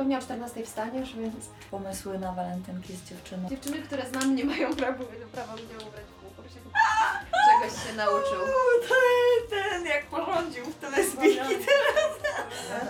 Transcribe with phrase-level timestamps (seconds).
[0.00, 1.34] pewnie o 14 wstaniesz, więc
[1.70, 3.48] Pomysły na walentynki z dziewczyną.
[3.48, 6.42] dziewczyny, które znam, nie mają prawa, prawa mnie ubrać w kółko.
[7.46, 8.40] Czegoś się nauczył.
[8.88, 8.94] To
[9.50, 10.90] ten, jak porządził w te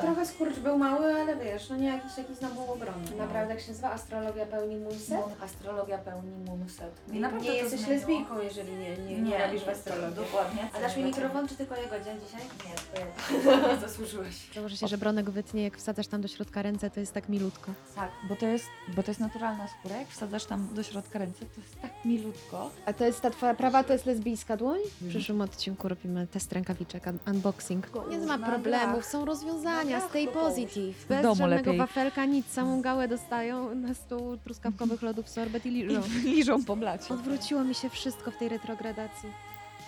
[0.01, 3.04] Trochę skurcz był mały, ale wiesz, no nie jakiś taki znowu obrony.
[3.19, 5.08] Naprawdę jak się nazywa astrologia pełni moonset?
[5.11, 6.93] Moon, astrologia pełni moonset.
[7.08, 7.98] I Nie, naprawdę nie to jesteś zmieniło.
[8.08, 10.17] lesbijką, jeżeli nie, nie, nie, robisz w astrologii.
[10.17, 10.69] Dokładnie.
[10.76, 12.40] A dasz mi mikrofon, czy tylko jego dzień dzisiaj?
[12.67, 13.03] Nie,
[13.44, 14.51] to ja nie zasłużyłeś.
[14.54, 17.73] Założę się, że Bronek wytnie, jak wsadzasz tam do środka ręce, to jest tak milutko.
[17.95, 18.65] Tak, bo to jest,
[18.97, 19.97] bo to jest naturalna skóra.
[19.97, 22.71] Jak wsadzasz tam do środka ręce, to jest tak milutko.
[22.87, 24.79] A to jest ta twoja prawa, to jest lesbijska dłoń?
[25.01, 27.87] W przyszłym odcinku robimy test rękawiczek, un- unboxing.
[28.11, 30.48] Nie ma problemów, są rozwiązania, Dach stay połóż.
[30.48, 31.06] positive.
[31.09, 31.78] Bez domu żadnego lepiej.
[31.78, 36.00] wafelka, nic, samą gałę dostają na stół truskawkowych lodów sorbet i liżą.
[36.24, 37.14] I liżą po blacie.
[37.14, 39.28] Odwróciło mi się wszystko w tej retrogradacji.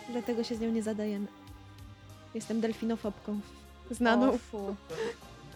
[0.09, 1.27] Dlatego się z nią nie zadajemy.
[2.35, 3.41] Jestem delfinofobką.
[3.91, 4.33] Znaną.
[4.33, 4.59] O, fu.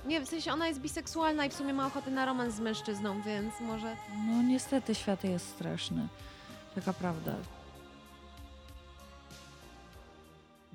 [0.06, 3.22] Nie, w sensie ona jest biseksualna i w sumie ma ochotę na romans z mężczyzną,
[3.22, 3.96] więc może...
[4.26, 6.08] No niestety świat jest straszny.
[6.74, 7.34] Taka prawda.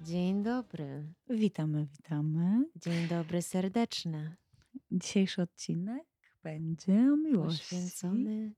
[0.02, 1.14] Dzień dobry.
[1.30, 2.66] Witamy, witamy.
[2.76, 4.36] Dzień dobry serdeczny.
[4.92, 6.04] Dzisiejszy odcinek
[6.44, 7.60] będzie o miłości.
[7.60, 8.54] Poświęcony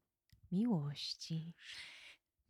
[0.52, 1.54] miłości.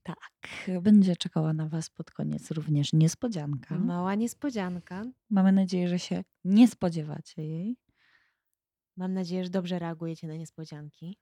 [0.03, 3.77] Tak, będzie czekała na Was pod koniec również niespodzianka.
[3.79, 5.03] Mała niespodzianka.
[5.29, 7.77] Mamy nadzieję, że się nie spodziewacie jej,
[8.97, 11.17] Mam nadzieję, że dobrze reagujecie na niespodzianki.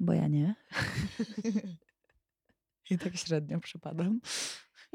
[0.00, 0.54] bo ja nie.
[2.90, 4.20] I tak średnio przypadam.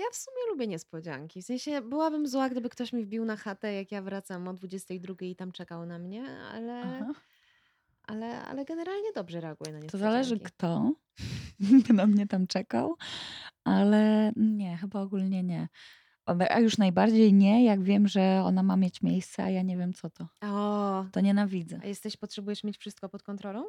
[0.01, 1.41] Ja w sumie lubię niespodzianki.
[1.41, 5.13] W sensie byłabym zła, gdyby ktoś mi wbił na chatę, jak ja wracam o 22
[5.21, 7.13] i tam czekał na mnie, ale, Aha.
[8.03, 10.13] ale, ale generalnie dobrze reaguję na To niespodzianki.
[10.13, 10.93] zależy kto
[11.59, 12.95] by na mnie tam czekał,
[13.63, 15.67] ale nie, chyba ogólnie nie.
[16.49, 19.93] A już najbardziej nie, jak wiem, że ona ma mieć miejsce, a ja nie wiem
[19.93, 20.27] co to.
[20.41, 21.79] O, To nienawidzę.
[21.83, 23.65] a jesteś, potrzebujesz mieć wszystko pod kontrolą?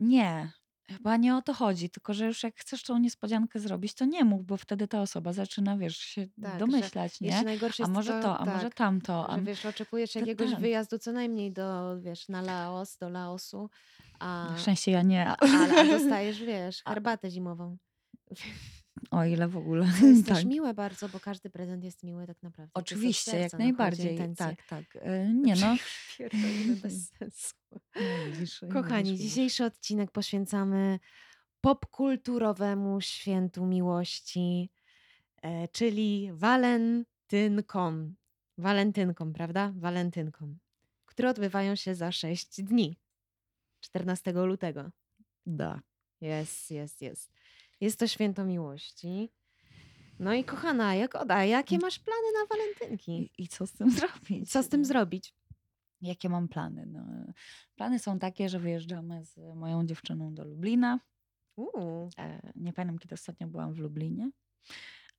[0.00, 0.52] Nie,
[0.90, 4.24] chyba nie o to chodzi, tylko że już jak chcesz tą niespodziankę zrobić, to nie
[4.24, 7.44] mów, bo wtedy ta osoba zaczyna, wiesz, się Tak, że domyślać, Jeszcze nie?
[7.44, 9.30] najgorsze A jest może to, a tak, może tamto.
[9.30, 9.36] A...
[9.36, 10.60] Że wiesz, oczekujesz to jakiegoś tak.
[10.60, 13.70] wyjazdu co najmniej do, wiesz, na Laos, do Laosu,
[14.18, 15.26] a, Na szczęście ja nie.
[15.26, 17.76] a, a, a dostajesz, wiesz, herbatę zimową.
[19.10, 19.86] O ile w ogóle.
[20.00, 20.36] To jest tak.
[20.36, 22.70] też miłe bardzo, bo każdy prezent jest miły tak naprawdę.
[22.74, 24.18] Oczywiście, jak no, najbardziej.
[24.36, 24.84] Tak, tak.
[24.94, 25.76] E, Nie no.
[26.82, 27.54] Bez sensu.
[27.72, 30.98] no widzisz, Kochani, dzisiejszy odcinek poświęcamy
[31.60, 34.70] popkulturowemu świętu miłości,
[35.42, 38.14] e, czyli walentynkom.
[38.58, 39.72] Walentynkom, prawda?
[39.76, 40.58] Walentynkom,
[41.06, 42.96] które odbywają się za 6 dni.
[43.80, 44.90] 14 lutego.
[45.46, 45.80] Da.
[46.20, 47.37] Jest, jest, jest.
[47.80, 49.30] Jest to święto miłości.
[50.18, 53.12] No i kochana, Jagoda, jakie masz plany na walentynki?
[53.12, 54.50] I, I co z tym zrobić?
[54.50, 55.34] Co z tym zrobić?
[56.00, 56.86] Jakie mam plany?
[56.86, 57.04] No,
[57.76, 61.00] plany są takie, że wyjeżdżamy z moją dziewczyną do Lublina.
[62.18, 64.30] E, Nie pamiętam, kiedy ostatnio byłam w Lublinie.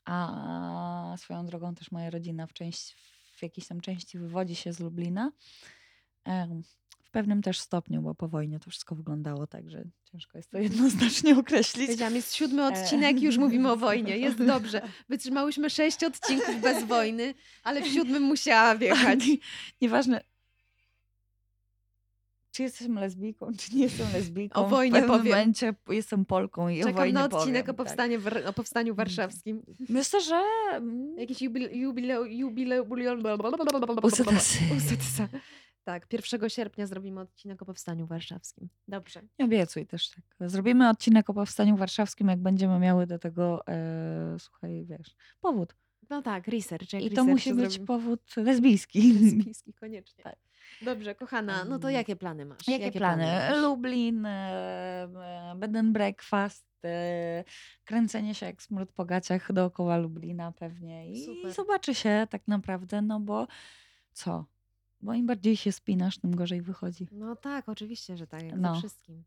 [0.06, 2.96] A swoją drogą też moja rodzina w, części,
[3.38, 5.32] w jakiejś tam części wywodzi się z Lublina.
[7.10, 10.58] W pewnym też stopniu, bo po wojnie to wszystko wyglądało tak, że ciężko jest to
[10.58, 11.86] jednoznacznie określić.
[11.86, 12.68] Powiedziałam, jest siódmy E.
[12.68, 14.18] odcinek, już mówimy o wojnie.
[14.18, 14.82] Jest dobrze.
[15.10, 17.34] Wytrzymałyśmy sześć odcinków bez wojny,
[17.64, 19.28] ale w siódmym musiała wjechać.
[19.28, 19.38] Nie-
[19.82, 20.22] Nieważne,
[22.52, 24.66] czy jestem lesbijką, czy nie jestem lesbijką.
[24.66, 25.34] O wojnie w pewnym powiem.
[25.34, 27.76] momencie jestem Polką i o Czekam wojnie na odcinek powiem, o, tak.
[27.76, 29.62] powstanie, war- o powstaniu warszawskim.
[29.90, 30.42] Myślę, że...
[30.72, 31.70] mm, Jakiś jubileu...
[31.72, 32.86] jubileu, jubileu.
[34.04, 35.28] Usadasa.
[35.90, 38.70] Tak, 1 sierpnia zrobimy odcinek o powstaniu warszawskim.
[38.88, 39.22] Dobrze.
[39.40, 40.50] Nie obiecuj też tak.
[40.50, 45.76] Zrobimy odcinek o Powstaniu Warszawskim, jak będziemy miały do tego, e, słuchaj, wiesz, powód.
[46.10, 46.94] No tak, research.
[46.94, 47.88] Jak I to research musi być zrobimy.
[47.88, 49.14] powód lesbijski.
[49.24, 50.24] Lesbijski, koniecznie.
[50.24, 50.36] Tak.
[50.82, 52.68] Dobrze, kochana, no to jakie plany masz?
[52.68, 53.24] Jakie, plany?
[53.24, 53.58] masz?
[53.62, 55.08] Lublin, e,
[55.56, 57.44] bed and breakfast, e,
[57.86, 61.12] kręcenie się jak smród po gaciach dookoła Lublina pewnie.
[61.12, 61.52] I, Super.
[61.52, 63.48] I zobaczy się tak naprawdę, no bo
[64.14, 64.46] co?
[65.02, 67.08] Bo im bardziej się spinasz, tym gorzej wychodzi.
[67.12, 68.74] No tak, oczywiście, że tak, jak No.
[68.74, 69.24] ze wszystkim.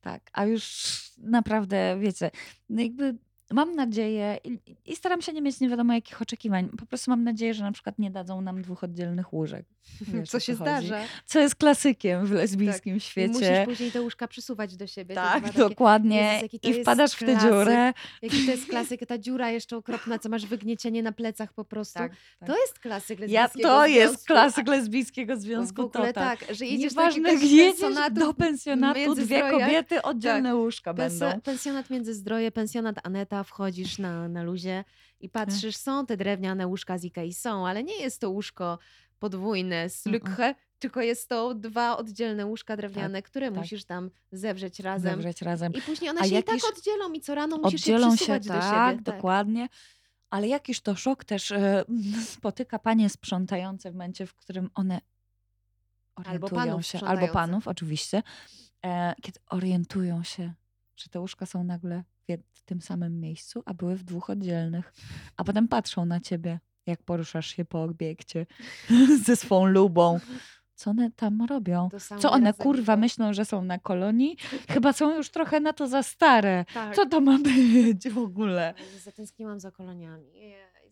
[0.00, 2.30] Tak, a już naprawdę, wiecie,
[2.68, 3.18] no jakby
[3.54, 6.68] mam nadzieję i, i staram się nie mieć nie wiadomo jakich oczekiwań.
[6.78, 9.66] Po prostu mam nadzieję, że na przykład nie dadzą nam dwóch oddzielnych łóżek.
[10.00, 11.00] Wiesz, Co się zdarza.
[11.26, 13.62] Co jest klasykiem w lesbijskim I musisz świecie.
[13.66, 15.14] później te łóżka przysuwać do siebie.
[15.14, 16.32] to Tak, jest takie- dokładnie.
[16.42, 17.42] Jezus, to I jest wpadasz w tę klasyk.
[17.50, 17.92] dziurę.
[18.22, 21.98] Jaki to jest klasyk, ta dziura jeszcze okropna, co masz wygniecienie na plecach po prostu.
[21.98, 22.48] Tak, tak.
[22.48, 24.26] To jest klasyk Ja, lesbijskiego to jest związku.
[24.26, 25.82] klasyk lesbijskiego związku.
[25.82, 26.40] W ogóle to tak.
[26.46, 31.40] tak, że jedziesz Nieważne, do jedziesz, pensjonatu, do pensjonatu, dwie kobiety, oddzielne łóżka Pensa- będą.
[31.40, 34.84] Pensjonat Międzyzdroje, pensjonat Aneta, wchodzisz na, na luzie
[35.20, 38.78] i patrzysz, są te drewniane łóżka z Ikei, są, ale nie jest to łóżko
[39.18, 39.90] podwójne Mm-mm.
[39.90, 43.58] slukhe, tylko jest to dwa oddzielne łóżka drewniane, które tak.
[43.58, 45.12] musisz tam zewrzeć razem.
[45.12, 45.72] Zewrzeć razem.
[45.72, 48.46] I później one A się i tak oddzielą i co rano musisz oddzielą się, przesuwać
[48.46, 49.04] do tak, siebie.
[49.04, 49.16] Tak.
[49.16, 49.68] dokładnie.
[50.30, 51.84] Ale jakiż to szok też e,
[52.34, 55.00] spotyka panie sprzątające w momencie, w którym one
[56.14, 58.22] Albo orientują panów się, albo panów oczywiście,
[58.84, 60.52] e, kiedy orientują się,
[60.96, 62.04] że te łóżka są nagle
[62.52, 64.92] w, tym samym miejscu, a były w dwóch oddzielnych.
[65.36, 68.46] A potem patrzą na ciebie, jak poruszasz się po obiekcie
[69.26, 70.20] ze swą lubą.
[70.74, 71.88] Co one tam robią?
[72.18, 74.36] Co one razem kurwa myślą, że są na kolonii?
[74.68, 76.64] Chyba są już trochę na to za stare.
[76.74, 76.94] Tak.
[76.96, 78.74] Co to ma być w ogóle?
[79.04, 80.32] Zatęskniłam za koloniami.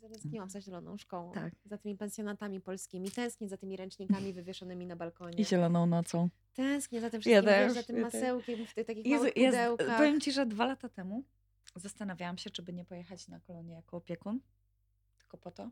[0.03, 1.33] Zatęskniłam za zieloną szkołą.
[1.33, 1.53] Tak.
[1.65, 3.11] Za tymi pensjonatami polskimi.
[3.11, 5.37] Tęsknię za tymi ręcznikami wywieszonymi na balkonie.
[5.39, 6.29] I zieloną nocą.
[6.55, 9.17] Tęsknię za tym Ja wszystkim, wiesz, też, za tym ja masełkiem w tych takich Jezu,
[9.25, 9.97] małych ja pudełkach.
[9.97, 11.25] powiem ci, że dwa lata temu
[11.77, 14.41] zastanawiałam się, czy by nie pojechać na kolonię jako opiekun,
[15.19, 15.71] tylko po to,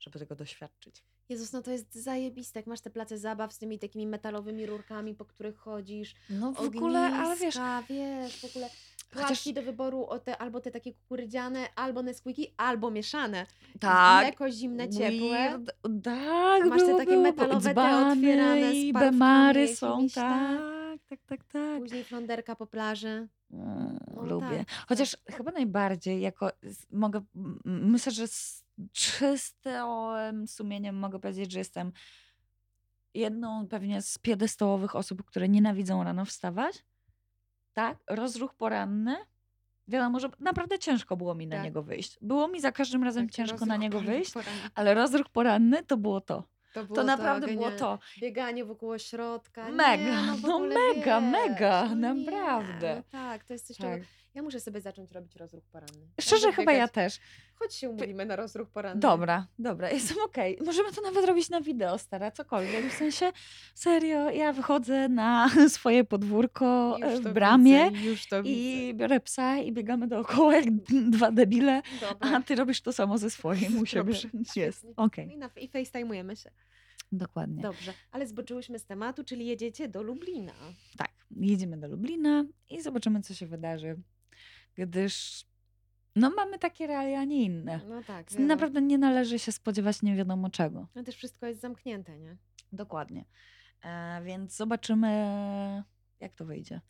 [0.00, 1.02] żeby tego doświadczyć.
[1.28, 2.58] Jezus, no to jest zajebiste.
[2.58, 6.14] Jak masz te place zabaw z tymi takimi metalowymi rurkami, po których chodzisz.
[6.30, 7.58] No w ogóle, ale wiesz,
[7.88, 8.70] wiesz, w ogóle
[9.14, 13.46] Chociaż- płatki do wyboru o te, albo te takie kukurydziane, albo Nesquiki, albo mieszane.
[13.80, 15.30] tak, Mleko zimne, ciepłe.
[15.30, 15.70] weird,
[16.04, 20.58] tak, masz te takie metalowe, te otwierane i bemary są, jakimiś, tak.
[20.58, 21.80] tak, tak, tak, tak.
[21.80, 23.28] Później flonderka po plaży.
[23.50, 24.58] Mm, No lubię.
[24.58, 26.50] tak, Chociaż chyba najbardziej jako
[26.90, 27.20] mogę,
[27.64, 31.92] myślę, że z czystym sumieniem mogę powiedzieć, że jestem
[33.14, 36.84] jedną pewnie z piedestałowych osób, które nienawidzą rano wstawać.
[37.76, 39.16] Tak, rozruch poranny.
[39.88, 41.64] Wiadomo, że naprawdę ciężko było mi na Tak.
[41.64, 42.18] niego wyjść.
[42.22, 44.60] Było mi za każdym razem Tak, ciężko na niego wyjść, poranny.
[44.74, 46.44] ale rozruch poranny to było to.
[46.74, 47.78] To, było To naprawdę było genialne.
[47.78, 47.98] to.
[48.20, 49.68] Bieganie wokół ośrodka.
[49.68, 52.96] Mega, nie, no, no mega, wiesz, mega, no nie, naprawdę.
[52.96, 53.86] No tak, to jest coś, Tak.
[53.92, 54.04] czego...
[54.34, 56.06] Ja muszę sobie zacząć robić rozruch poranny.
[56.20, 57.18] Szczerze, chyba ja też.
[57.58, 59.00] Chodź się umówimy na rozruch poranny.
[59.00, 60.58] Dobra, dobra, jestem okej.
[60.66, 62.86] Możemy to nawet robić na wideo, stara, cokolwiek.
[62.92, 63.32] W sensie,
[63.74, 70.08] serio, ja wychodzę na swoje podwórko e, w bramie Widzę, i biorę psa i biegamy
[70.08, 70.64] dookoła jak
[71.16, 72.08] dwa debile, widzę.
[72.08, 72.42] a Dobra.
[72.42, 74.12] ty robisz to samo ze swoim u siebie.
[74.56, 74.90] Jest, świetnie.
[74.96, 76.50] okej, I, na, I facetimujemy się.
[77.12, 77.62] dokładnie.
[77.62, 80.52] Dobrze, ale zboczyłyśmy z tematu, czyli jedziecie do Lublina.
[80.96, 83.96] Tak, jedziemy do Lublina i zobaczymy, co się wydarzy,
[84.74, 85.44] gdyż
[86.16, 87.80] no mamy takie realia, a nie inne.
[87.88, 88.46] No tak, wiadomo.
[88.46, 90.86] Naprawdę nie należy się spodziewać nie wiadomo czego.
[90.94, 92.36] No też wszystko jest zamknięte, nie?
[92.72, 93.24] Dokładnie.
[93.84, 95.08] E, więc zobaczymy,
[96.20, 96.80] jak to wyjdzie.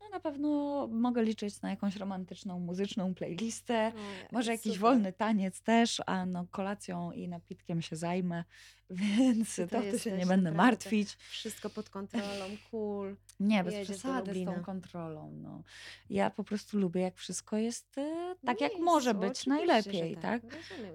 [0.00, 3.92] No na pewno mogę liczyć na jakąś romantyczną, muzyczną playlistę.
[3.96, 4.80] Ojej, Może jakiś super.
[4.80, 8.44] wolny taniec też, a no kolacją i napitkiem się zajmę,
[8.90, 11.14] więc to, to się nie będę martwić.
[11.14, 13.16] Wszystko pod kontrolą, cool.
[13.40, 14.52] Nie, bez jedziesz przesady z tą Lublina.
[14.64, 15.30] kontrolą.
[15.42, 15.62] No.
[16.10, 20.42] Ja po prostu lubię, jak wszystko jest e, tak, jak Miejscu, może być najlepiej, tak?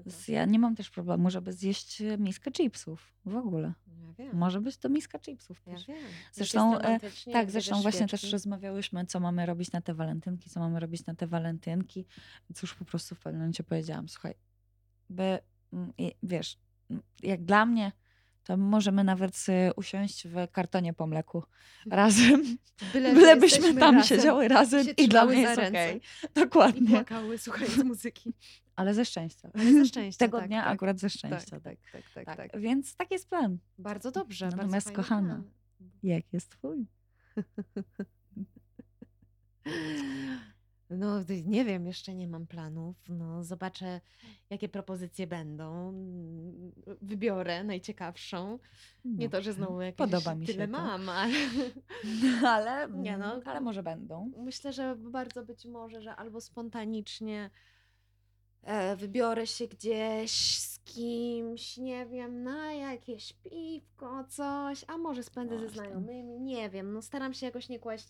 [0.06, 3.74] Z- Ja nie mam też problemu, żeby zjeść e, miskę chipsów w ogóle.
[4.18, 5.88] Ja Może być to miska chipsów ja też.
[5.88, 5.98] wiem.
[6.32, 7.00] Zresztą, e,
[7.34, 8.12] Tak, zresztą właśnie świeczki.
[8.22, 12.06] też rozmawiałyśmy, co mamy robić na te walentynki, co mamy robić na te walentynki.
[12.54, 14.34] Cóż, po prostu w pewnym momencie powiedziałam, słuchaj,
[15.10, 15.40] by,
[15.74, 15.92] mm,
[16.24, 16.58] wiesz,
[17.24, 17.92] jak dla mnie,
[18.46, 21.44] to możemy nawet y, usiąść w kartonie po mleku
[21.92, 22.58] razem,
[22.94, 23.14] Byle,
[23.80, 25.98] tam razem siedziały razem się i dla mnie jest okej.
[25.98, 26.02] I
[26.36, 26.90] Dokładnie.
[26.90, 28.34] płakały, słuchając muzyki.
[28.76, 29.50] Ale ze szczęścia.
[29.54, 31.60] Ale ze szczęścia, Tego tak, dnia tak, akurat ze Tak, szczęścia.
[31.60, 32.52] tak, Tak, tak, tak, tak.
[32.52, 32.62] tak.
[32.62, 33.58] Więc taki jest plan.
[33.78, 35.52] Bardzo dobrze, bardzo Natomiast fajny kochana, plan.
[36.04, 36.86] Jak jest twój?
[40.98, 42.96] No, nie wiem, jeszcze nie mam planów.
[43.10, 44.02] No, zobaczę,
[44.50, 45.90] jakie propozycje będą.
[45.90, 46.72] Mm,
[47.02, 48.60] Wybiorę najciekawszą.
[49.06, 50.72] Nie to, że znowu jakieś Podoba mi się tyle to.
[50.72, 51.34] mam, ale
[52.56, 53.42] ale, Nie no.
[53.46, 54.32] ale może będą.
[54.38, 57.50] myślę, że bardzo być może, że albo spontanicznie
[58.64, 65.60] e, wybiorę się gdzieś z kimś, nie wiem, na jakieś piwko, coś, a może spędzę
[65.60, 65.82] ze Właśnie.
[65.82, 66.94] znajomymi, nie wiem.
[66.94, 68.08] No, staram się jakoś nie kłaść.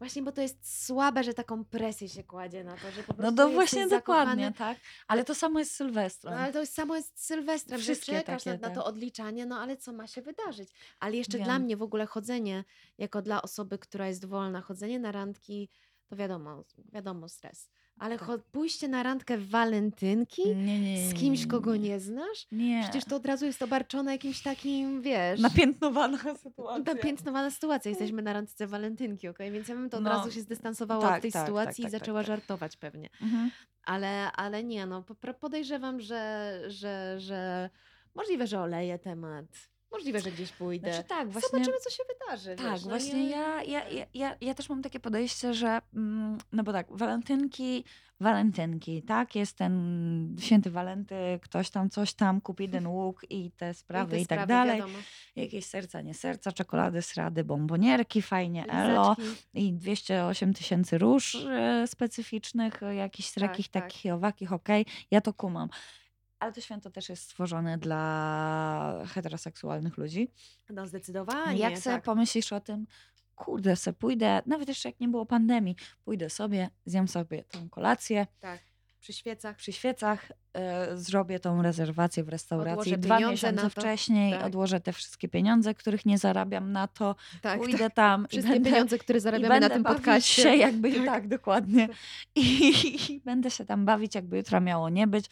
[0.00, 3.16] Właśnie, bo to jest słabe, że taką presję się kładzie na to, że po No
[3.18, 4.26] prostu to jesteś właśnie zakochany.
[4.46, 4.78] dokładnie, tak.
[5.08, 6.34] Ale to samo jest z Sylwestrem.
[6.34, 8.88] No ale to samo jest z Sylwestrem, Wszystkie że czekasz na, takie, na to tak.
[8.88, 10.68] odliczanie, no ale co ma się wydarzyć?
[11.00, 11.62] Ale jeszcze dla Wiem.
[11.62, 12.64] mnie w ogóle chodzenie,
[12.98, 15.68] jako dla osoby, która jest wolna, chodzenie na randki,
[16.06, 17.70] to wiadomo, wiadomo stres.
[18.00, 18.42] Ale Tak.
[18.52, 22.00] pójście na randkę w walentynki nie, nie, z kimś, kogo nie.
[22.00, 22.46] znasz?
[22.52, 22.80] Nie.
[22.82, 25.40] Przecież to od razu jest obarczone jakimś takim, wiesz...
[25.40, 26.94] Napiętnowana sytuacja.
[26.94, 27.88] Napiętnowana sytuacja.
[27.88, 29.50] Jesteśmy na randce walentynki, okej?
[29.50, 31.90] Więc ja bym to od No, razu się zdystansowała od tak, tej tak, sytuacji tak,
[31.90, 33.08] i tak, zaczęła żartować pewnie.
[33.22, 33.50] Mhm.
[33.84, 37.70] Ale, ale nie, no po- po- podejrzewam, że, że, że
[38.14, 39.46] możliwe, że oleję temat.
[39.92, 40.92] Możliwe, że gdzieś pójdę.
[40.92, 41.48] Znaczy tak, właśnie...
[41.50, 42.56] Zobaczymy, co się wydarzy.
[42.56, 43.82] Tak, wiesz, no właśnie nie- ja, ja,
[44.14, 47.84] ja, ja, też mam takie podejście, że mm, no bo tak, walentynki,
[48.20, 53.74] walentynki, tak, jest ten święty Walenty, ktoś tam coś tam, kupi jeden łuk i te
[53.74, 54.78] sprawy i, te tak sprawy, dalej.
[54.80, 54.98] wiadomo.
[55.36, 59.16] Jakieś serca, nie serca, czekolady, srady, bombonierki, fajnie, elo
[59.54, 63.82] i 208 tysięcy róż e, specyficznych, e, jakichś Tak, takich, tak.
[63.82, 65.68] takich owakich, okej, ja to kumam.
[66.40, 70.30] Ale to święto też jest stworzone dla heteroseksualnych ludzi.
[70.70, 72.04] No zdecydowanie, Jak sobie tak.
[72.04, 72.86] pomyślisz o tym,
[73.34, 78.26] kurde, se pójdę, nawet jeszcze jak nie było pandemii, pójdę sobie, zjem sobie tą kolację
[78.40, 78.60] tak.
[79.00, 79.56] Przy świecach.
[79.56, 84.44] przy świecach, e, zrobię tą rezerwację w restauracji dwa miesiące wcześniej, Tak.
[84.44, 87.94] odłożę te wszystkie pieniądze, których nie zarabiam na to, Tak, pójdę tak.
[87.94, 90.42] tam Wszystkie i będę, pieniądze, które zarabiamy na tym podcaście.
[90.42, 91.04] się jakby Tak.
[91.06, 91.88] tak, dokładnie.
[92.34, 95.24] I, I będę się tam bawić, jakby jutra miało nie być.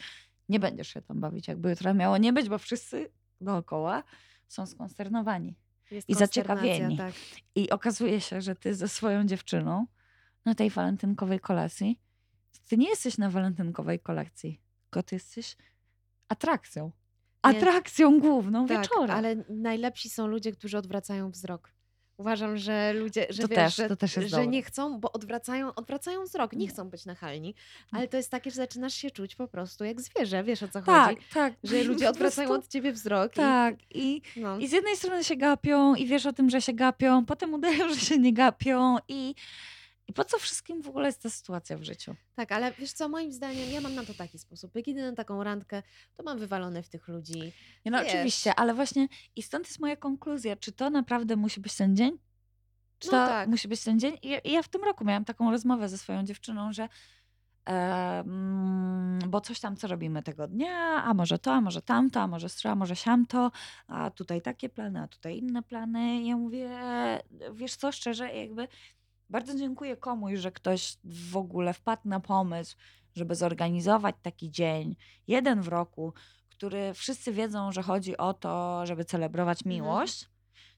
[0.49, 3.09] Nie będziesz się tam bawić, jakby jutra miało nie być, bo wszyscy
[3.41, 4.03] dookoła
[4.47, 5.55] są skonsternowani.
[5.91, 6.97] Jest i zaciekawieni.
[6.97, 7.13] Tak.
[7.55, 9.85] I okazuje się, że ty ze swoją dziewczyną
[10.45, 11.99] na tej walentynkowej kolacji,
[12.67, 15.57] ty nie jesteś na walentynkowej kolacji, tylko ty jesteś
[16.29, 16.85] atrakcją.
[16.85, 16.91] Nie.
[17.41, 19.13] Atrakcją główną tak, wieczora.
[19.13, 21.73] ale najlepsi są ludzie, którzy odwracają wzrok.
[22.19, 24.47] Uważam, że ludzie, że To wiesz, też- że, to też jest że dobre.
[24.47, 26.67] nie chcą, bo odwracają, odwracają wzrok, nie Nie.
[26.67, 27.55] chcą być nachalni,
[27.91, 30.81] ale to jest takie, że zaczynasz się czuć po prostu jak zwierzę, wiesz o co
[30.81, 31.21] tak, chodzi?
[31.33, 31.53] tak.
[31.63, 35.23] Że ludzie odwracają prostu od ciebie wzrok Tak, i, i, no, i z jednej strony
[35.23, 38.97] się gapią i wiesz o tym, że się gapią, potem udają, że się nie gapią
[39.07, 39.35] i,
[40.09, 42.15] i po co wszystkim w ogóle jest ta sytuacja w życiu?
[42.35, 45.15] tak, ale wiesz co, moim zdaniem, ja mam na to taki sposób, jak idę na
[45.15, 45.83] taką randkę,
[46.17, 47.39] to mam wywalone w tych ludzi.
[47.85, 48.07] Nie, No Wiesz.
[48.13, 52.17] oczywiście, ale właśnie i stąd jest moja konkluzja, czy to naprawdę musi być ten dzień?
[52.99, 53.49] Czy No to tak.
[53.49, 54.17] musi być ten dzień?
[54.21, 56.89] I ja, i ja w tym roku miałam taką rozmowę ze swoją dziewczyną, że
[57.69, 58.23] e,
[59.27, 62.49] bo coś tam, co robimy tego dnia, a może to, a może tamto, a może
[62.49, 63.51] stro, a może siamto,
[63.87, 66.23] a tutaj takie plany, a tutaj inne plany.
[66.23, 66.69] Ja mówię,
[67.53, 68.67] wiesz co, szczerze, jakby
[69.29, 72.77] bardzo dziękuję komuś, że ktoś w ogóle wpadł na pomysł,
[73.15, 74.95] żeby zorganizować taki dzień,
[75.27, 76.13] jeden w roku,
[76.49, 79.75] który wszyscy wiedzą, że chodzi o to, żeby celebrować Mhm.
[79.75, 80.29] miłość.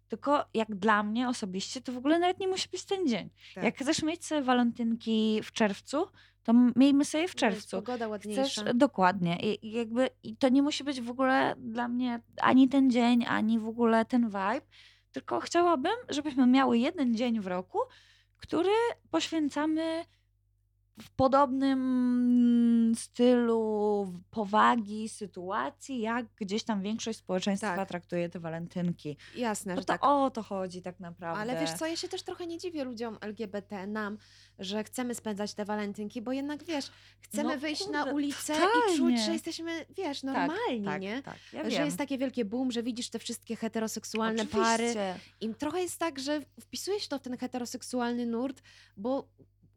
[0.08, 3.30] Tylko jak dla mnie osobiście, to w ogóle nawet nie musi być ten dzień.
[3.56, 3.64] Tak.
[3.64, 6.08] Jak chcesz mieć sobie walentynki w czerwcu,
[6.44, 7.78] to miejmy sobie w Jest czerwcu.
[7.78, 8.74] Pogoda Chcesz, ładniejsza.
[8.74, 9.38] dokładnie.
[9.40, 13.26] I, i jakby, I to nie musi być w ogóle dla mnie ani ten dzień,
[13.28, 14.62] ani w ogóle ten vibe.
[15.12, 17.80] Tylko chciałabym, żebyśmy miały jeden dzień w roku,
[18.42, 18.72] który
[19.12, 20.06] poświęcamy
[21.02, 27.90] w podobnym stylu powagi sytuacji, jak gdzieś tam większość społeczeństwa Tak.
[27.90, 29.18] traktuje te walentynki.
[29.36, 30.04] Jasne, że to tak.
[30.06, 31.42] o to chodzi tak naprawdę.
[31.42, 34.18] Ale wiesz co, ja się też trochę nie dziwię ludziom LGBT, nam,
[34.60, 38.56] że chcemy spędzać te walentynki, bo jednak wiesz, chcemy No wyjść na kurde, ulicę i
[38.58, 38.98] totalnie.
[38.98, 41.22] czuć, że jesteśmy, wiesz, normalni, tak, nie?
[41.24, 44.84] Tak, ja że jest takie wielkie boom, że widzisz te wszystkie heteroseksualne pary.
[44.84, 45.16] Oczywiście.
[45.42, 48.62] I trochę jest tak, że wpisuje się to w ten heteroseksualny nurt,
[48.98, 49.28] bo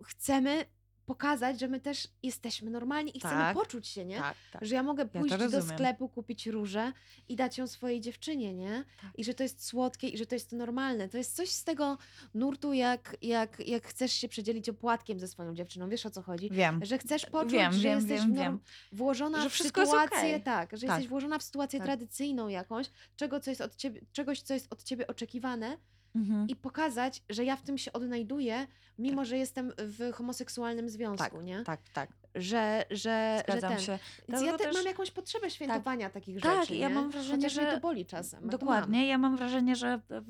[0.04, 0.64] chcemy
[1.06, 4.18] pokazać, że my też jesteśmy normalni i chcemy Tak, poczuć się, nie?
[4.18, 4.64] Tak, tak.
[4.64, 5.68] Że ja mogę pójść do rozumiem.
[5.68, 6.92] sklepu, kupić różę
[7.28, 8.84] i dać ją swojej dziewczynie, nie?
[9.02, 9.10] Tak.
[9.18, 11.08] I że to jest słodkie i że to jest normalne.
[11.08, 11.98] To jest coś z tego
[12.34, 15.88] nurtu, jak, jak, jak chcesz się przedzielić opłatkiem ze swoją dziewczyną.
[15.88, 16.48] Wiesz o co chodzi?
[16.52, 16.80] Wiem.
[16.84, 18.58] Że chcesz poczuć, wiem, że wiem, jesteś wiem, wiem.
[18.92, 20.42] włożona Że w sytuację, okej.
[20.42, 20.90] tak, że Tak.
[20.96, 21.86] jesteś włożona w sytuację Tak.
[21.86, 25.78] tradycyjną jakąś, czego, co jest od ciebie, czegoś, co jest od ciebie oczekiwane
[26.14, 26.48] Mhm.
[26.48, 28.66] i pokazać, że ja w tym się odnajduję,
[28.98, 31.62] mimo że jestem w homoseksualnym związku, tak, nie?
[31.64, 32.10] tak, tak.
[32.34, 33.80] Że, że, że Zgadzam ten.
[33.80, 33.98] się.
[34.28, 36.76] Więc ja te, też- mam jakąś potrzebę świętowania takich Tak, rzeczy.
[36.76, 36.94] ja nie?
[36.94, 38.48] mam wrażenie, Chociaż mnie że- to boli czasem.
[38.48, 39.08] Dokładnie.
[39.08, 40.24] Ja mam wrażenie, że w,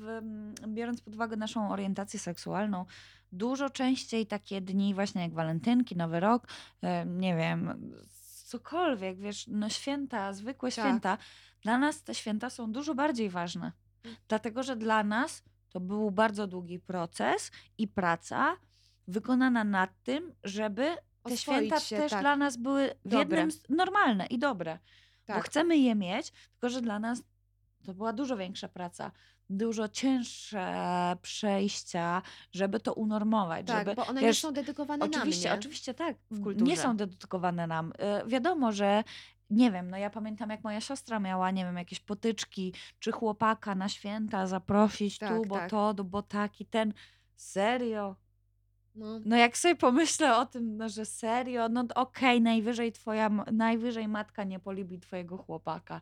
[0.61, 2.85] w, biorąc pod uwagę naszą orientację seksualną,
[3.31, 6.47] dużo częściej takie dni właśnie jak walentynki, Nowy Rok,
[6.81, 7.91] e, nie wiem,
[8.45, 10.85] cokolwiek, wiesz, no święta, zwykłe Tak.
[10.85, 11.17] święta,
[11.61, 13.71] dla nas te święta są dużo bardziej ważne.
[14.05, 14.17] Mm.
[14.27, 15.43] Dlatego, że dla nas
[15.75, 18.57] to był bardzo długi proces i praca
[19.07, 22.21] wykonana nad tym, żeby te święta się, też tak.
[22.21, 23.19] dla nas były w Dobre.
[23.19, 24.79] jednym normalne i dobre.
[25.27, 25.45] Bo Tak.
[25.45, 27.23] chcemy je mieć, tylko że dla nas
[27.85, 29.11] to była dużo większa praca,
[29.49, 30.73] dużo cięższe
[31.21, 35.59] przejścia, żeby to unormować, Tak, żeby bo one wiesz, nie są dedykowane Oczywiście, nam, nie?
[35.59, 36.17] oczywiście tak.
[36.31, 36.77] W Nie kulturze.
[36.77, 37.93] są dedykowane nam.
[38.25, 39.03] Y, Wiadomo, że
[39.49, 43.75] nie wiem, no ja pamiętam jak moja siostra miała, nie wiem, jakieś potyczki, czy chłopaka
[43.75, 45.69] na święta zaprosić tu, Tak, bo tak.
[45.69, 46.93] to, bo taki, ten.
[47.35, 48.15] Serio?
[48.95, 49.19] No.
[49.25, 54.43] No jak sobie pomyślę o tym, no, że serio, no okej, najwyżej twoja, najwyżej matka
[54.43, 56.01] nie polubi twojego chłopaka.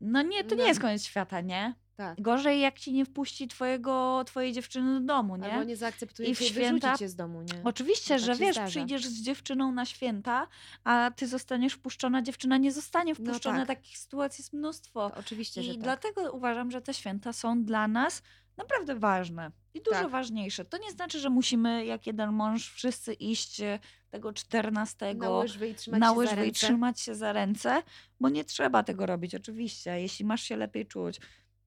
[0.00, 0.68] No nie, to nie No.
[0.68, 1.74] jest koniec świata, nie?
[1.96, 2.20] Tak.
[2.20, 5.52] Gorzej, jak ci nie wpuści twojego, twojej dziewczyny do domu, nie?
[5.52, 7.60] Albo nie zaakceptuje I w święta- cię z domu, nie?
[7.64, 8.70] Oczywiście, No tak że wiesz, zdarza.
[8.70, 10.46] przyjdziesz z dziewczyną na święta,
[10.84, 13.58] a ty zostaniesz wpuszczona, dziewczyna nie zostanie No wpuszczona.
[13.58, 13.66] tak.
[13.78, 15.10] Takich sytuacji jest mnóstwo.
[15.10, 15.82] To Oczywiście, że I tak.
[15.84, 18.22] dlatego uważam, że te święta są dla nas
[18.56, 20.10] naprawdę ważne i dużo Tak.
[20.10, 20.64] ważniejsze.
[20.64, 23.78] To nie znaczy, że musimy jak jeden mąż wszyscy iść e,
[24.10, 27.82] tego 14 Na łyżwy i trzymać na łyżwy i trzymać się za ręce,
[28.20, 30.00] bo nie trzeba tego robić, oczywiście.
[30.00, 31.20] Jeśli masz się lepiej czuć,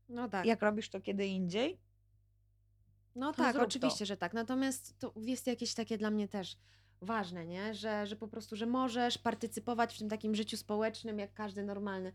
[0.10, 0.46] No tak.
[0.46, 1.80] jak robisz to kiedy indziej,
[3.16, 3.68] No To tak, zrób to.
[3.68, 4.34] oczywiście, że tak.
[4.34, 6.58] Natomiast to jest jakieś takie dla mnie też
[7.02, 7.74] ważne, nie?
[7.74, 12.14] Że, że po prostu, że możesz partycypować w tym takim życiu społecznym, jak każdy normalny.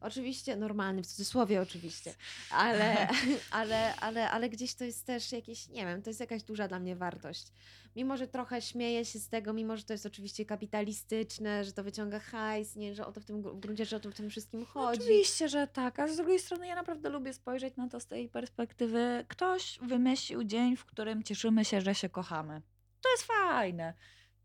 [0.00, 2.14] Oczywiście, normalny w cudzysłowie oczywiście,
[2.50, 3.08] ale,
[3.50, 6.78] ale, ale, ale gdzieś to jest też jakieś, nie wiem, to jest jakaś duża dla
[6.78, 7.52] mnie wartość.
[7.96, 11.84] Mimo, że trochę śmieję się z tego, mimo, że to jest oczywiście kapitalistyczne, że to
[11.84, 14.30] wyciąga hajs, nie, że o to w tym w gruncie rzeczy o to w tym
[14.30, 15.00] wszystkim No chodzi.
[15.00, 18.28] Oczywiście, że tak, a z drugiej strony ja naprawdę lubię spojrzeć na to z tej
[18.28, 19.24] perspektywy.
[19.28, 22.62] Ktoś wymyślił dzień, w którym cieszymy się, że się kochamy.
[23.00, 23.94] To jest fajne.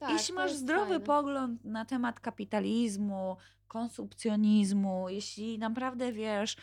[0.02, 1.06] Tak, jeśli masz zdrowy fajne.
[1.06, 6.58] pogląd na temat kapitalizmu, konsumpcjonizmu, jeśli naprawdę wiesz,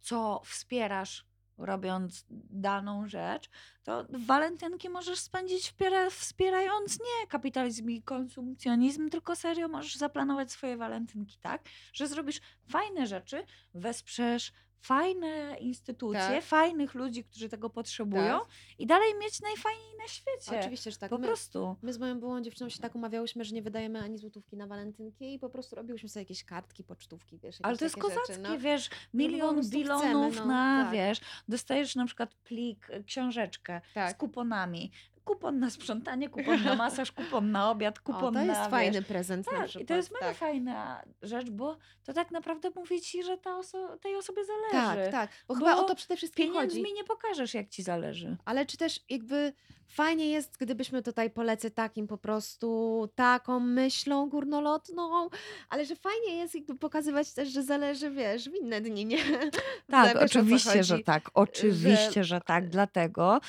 [0.00, 1.26] co wspierasz
[1.58, 3.50] robiąc daną rzecz,
[3.82, 10.76] to walentynki możesz spędzić wspiera, wspierając nie kapitalizm i konsumpcjonizm, tylko serio możesz zaplanować swoje
[10.76, 11.62] walentynki tak,
[11.92, 16.44] że zrobisz fajne rzeczy, wesprzesz fajne instytucje, Tak.
[16.44, 18.48] fajnych ludzi, którzy tego potrzebują Tak.
[18.78, 20.60] i dalej mieć najfajniej na świecie.
[20.60, 21.10] Oczywiście, że tak.
[21.10, 21.76] Po My- prostu.
[21.82, 25.34] My z moją byłą dziewczyną się tak umawiałyśmy, że nie wydajemy ani złotówki na walentynki
[25.34, 28.58] i po prostu robiłyśmy sobie jakieś kartki, pocztówki, wiesz, Ale to jest kozackie, rzeczy, no.
[28.58, 30.92] wiesz, po milion chcemy, bilonów no, na, tak.
[30.92, 34.16] wiesz, dostajesz na przykład plik, y, książeczkę z Tak.
[34.16, 34.90] kuponami.
[35.28, 39.02] Kupon na sprzątanie, kupon na masaż, kupon na obiad, O, kupon to jest na, fajny
[39.02, 39.82] prezent na tak, przykład.
[39.82, 40.36] i to jest mega tak.
[40.36, 45.02] fajna rzecz, bo to tak naprawdę mówi ci, że ta oso- tej osobie zależy.
[45.02, 46.94] Tak, tak, bo, chyba o Bo to przede wszystkim Pieniędzmi chodzi.
[46.94, 48.36] nie pokażesz, jak ci zależy.
[48.44, 49.52] Ale czy też jakby
[49.88, 55.28] fajnie jest, gdybyśmy tutaj polecę takim po prostu, taką myślą górnolotną,
[55.68, 59.18] ale że fajnie jest jakby pokazywać też, że zależy, wiesz, w inne dni, nie?
[59.90, 61.30] Tak, o co oczywiście, że tak.
[61.34, 62.68] Oczywiście, że tak.
[62.68, 63.40] Dlatego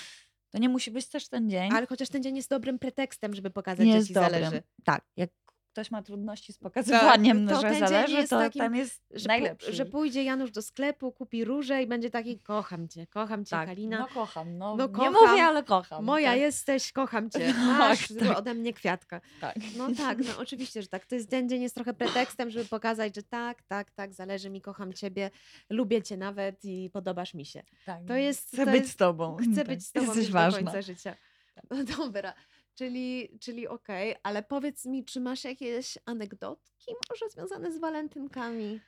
[0.49, 1.71] to nie musi być też ten dzień.
[1.73, 4.31] Ale chociaż ten dzień jest dobrym pretekstem, żeby pokazać, że ci dobrym.
[4.31, 4.63] zależy.
[4.83, 5.29] Tak, jak
[5.69, 9.01] ktoś ma trudności z pokazywaniem, to że ten dzień zależy, jest to takim, ten jest
[9.11, 9.73] Że, najlepszy.
[9.73, 13.67] że pójdzie Janusz do sklepu, kupi róże i będzie taki, kocham cię, kocham cię, tak,
[13.67, 13.99] Kalina.
[13.99, 15.13] no kocham, no, No nie kocham.
[15.13, 16.05] mówię, ale kocham.
[16.05, 17.39] Moja tak, jesteś, kocham cię.
[17.53, 18.37] Tak, Masz tak.
[18.37, 19.21] ode mnie kwiatka.
[19.41, 19.55] Tak.
[19.77, 21.05] No tak, no oczywiście, że tak.
[21.05, 24.61] To jest ten dzień jest trochę pretekstem, żeby pokazać, że tak, tak, tak, zależy mi,
[24.61, 25.31] kocham ciebie,
[25.69, 27.63] lubię cię nawet i podobasz mi się.
[27.85, 27.99] tak.
[28.07, 29.37] To jest, Chcę to być jest, z tobą.
[29.37, 29.67] chcę tak.
[29.67, 30.59] być z tobą Jesteś już ważna.
[30.59, 31.15] do końca życia.
[31.69, 32.33] No dobra,
[32.83, 38.79] czyli, czyli okej, ale powiedz mi, czy masz jakieś anegdotki może związane z walentynkami?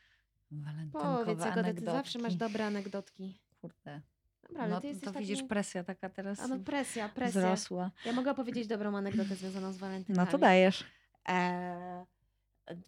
[0.51, 3.39] Walentynkowe Powiedz, Jagoda, ty zawsze masz dobre anegdotki.
[3.61, 4.01] Kurde.
[4.43, 7.41] Naprawdę, No ty jesteś to widzisz, presja taka teraz A no presja, presja.
[7.41, 7.91] wzrosła.
[8.05, 10.25] Ja mogę opowiedzieć dobrą anegdotę związaną z walentynkami.
[10.25, 10.83] No to dajesz.
[11.29, 12.05] E,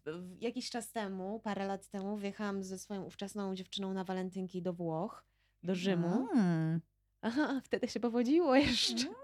[0.05, 4.73] w- jakiś czas temu, parę lat temu, wyjechałam ze swoją ówczesną dziewczyną na walentynki do
[4.73, 5.25] Włoch,
[5.63, 6.27] do Rzymu.
[6.33, 6.81] Mm.
[7.21, 8.93] Aha, wtedy się powodziło jeszcze.
[9.07, 9.15] Mhm.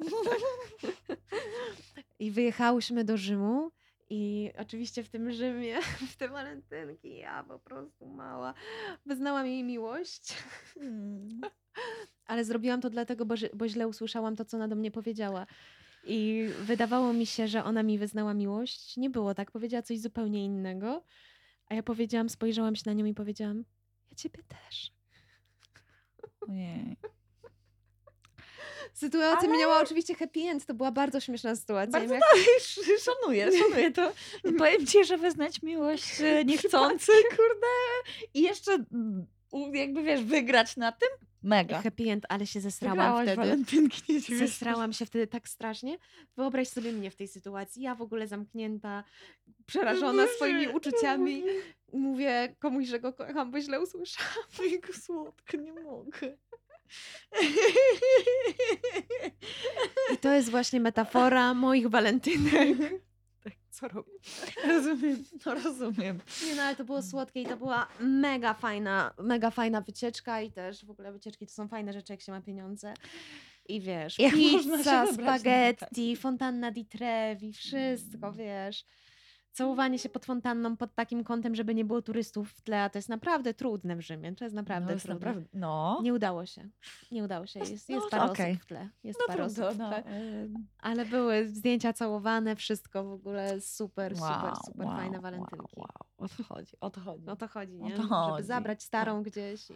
[2.18, 3.70] I wyjechałyśmy do Rzymu.
[4.10, 8.54] I oczywiście w tym Rzymie, w te walentynki, ja po prostu mała,
[9.06, 10.34] wyznałam jej miłość.
[10.76, 11.40] Mm.
[12.26, 15.46] Ale zrobiłam to dlatego, bo, bo źle usłyszałam to, co ona do mnie powiedziała.
[16.04, 18.96] I wydawało mi się, że ona mi wyznała miłość.
[18.96, 21.04] Nie było tak, powiedziała coś zupełnie innego.
[21.66, 23.64] A ja powiedziałam, spojrzałam się na nią i powiedziałam,
[24.10, 24.92] ja ciebie też.
[26.40, 26.96] Ojej.
[28.98, 32.00] Sytuacja miała oczywiście happy end, to była bardzo śmieszna sytuacja.
[32.00, 32.24] Bardzo Jak-
[33.04, 34.12] szanuję, szanuję to.
[34.58, 37.66] Powiem ci, że wyznać miłość e, niechcący, kurde.
[38.34, 38.84] I jeszcze
[39.72, 41.08] jakby wiesz, wygrać na tym?
[41.42, 41.82] Mega.
[41.82, 43.64] Happy end, ale się zesrałam Wygrałaś
[44.04, 44.38] wtedy.
[44.38, 45.98] Zesrałam się wtedy tak strasznie.
[46.36, 47.82] Wyobraź sobie mnie w tej sytuacji.
[47.82, 49.04] Ja w ogóle zamknięta,
[49.66, 51.42] przerażona swoimi uczuciami.
[51.92, 54.70] Mówię komuś, że go kocham, bo źle usłyszałam.
[54.70, 56.36] Jego słodko, nie mogę.
[60.14, 62.78] I to jest właśnie metafora moich walentynek.
[63.44, 64.12] Tak, co robię?
[64.66, 66.20] Rozumiem, no rozumiem.
[66.46, 70.52] Nie no, ale to było słodkie i to była mega fajna, mega fajna wycieczka i
[70.52, 72.94] też w ogóle wycieczki to są fajne rzeczy, jak się ma pieniądze.
[73.68, 78.84] I wiesz, Jak pizza, spaghetti, fontanna di Trevi, wszystko, wiesz.
[79.58, 82.98] Całowanie się pod fontanną pod takim kątem, żeby nie było turystów w tle, a to
[82.98, 84.34] jest naprawdę trudne w Rzymie.
[84.34, 85.26] To jest naprawdę no, jest trudne.
[85.26, 86.00] naprawdę, no.
[86.02, 86.68] Nie udało się.
[87.12, 87.60] Nie udało się.
[87.60, 88.52] Jest, No, jest parę okej.
[88.52, 88.88] osób w tle.
[89.04, 89.88] Jest no parę osób trudno, w no.
[89.88, 90.12] tle.
[90.12, 95.22] y, Ale były zdjęcia całowane, wszystko w ogóle super, super, wow, super wow, fajne wow,
[95.22, 95.76] walentynki.
[95.76, 97.26] Wow, o to chodzi, o to chodzi.
[97.28, 97.90] O to chodzi, nie?
[97.90, 99.74] to Żeby chodzi, zabrać starą gdzieś i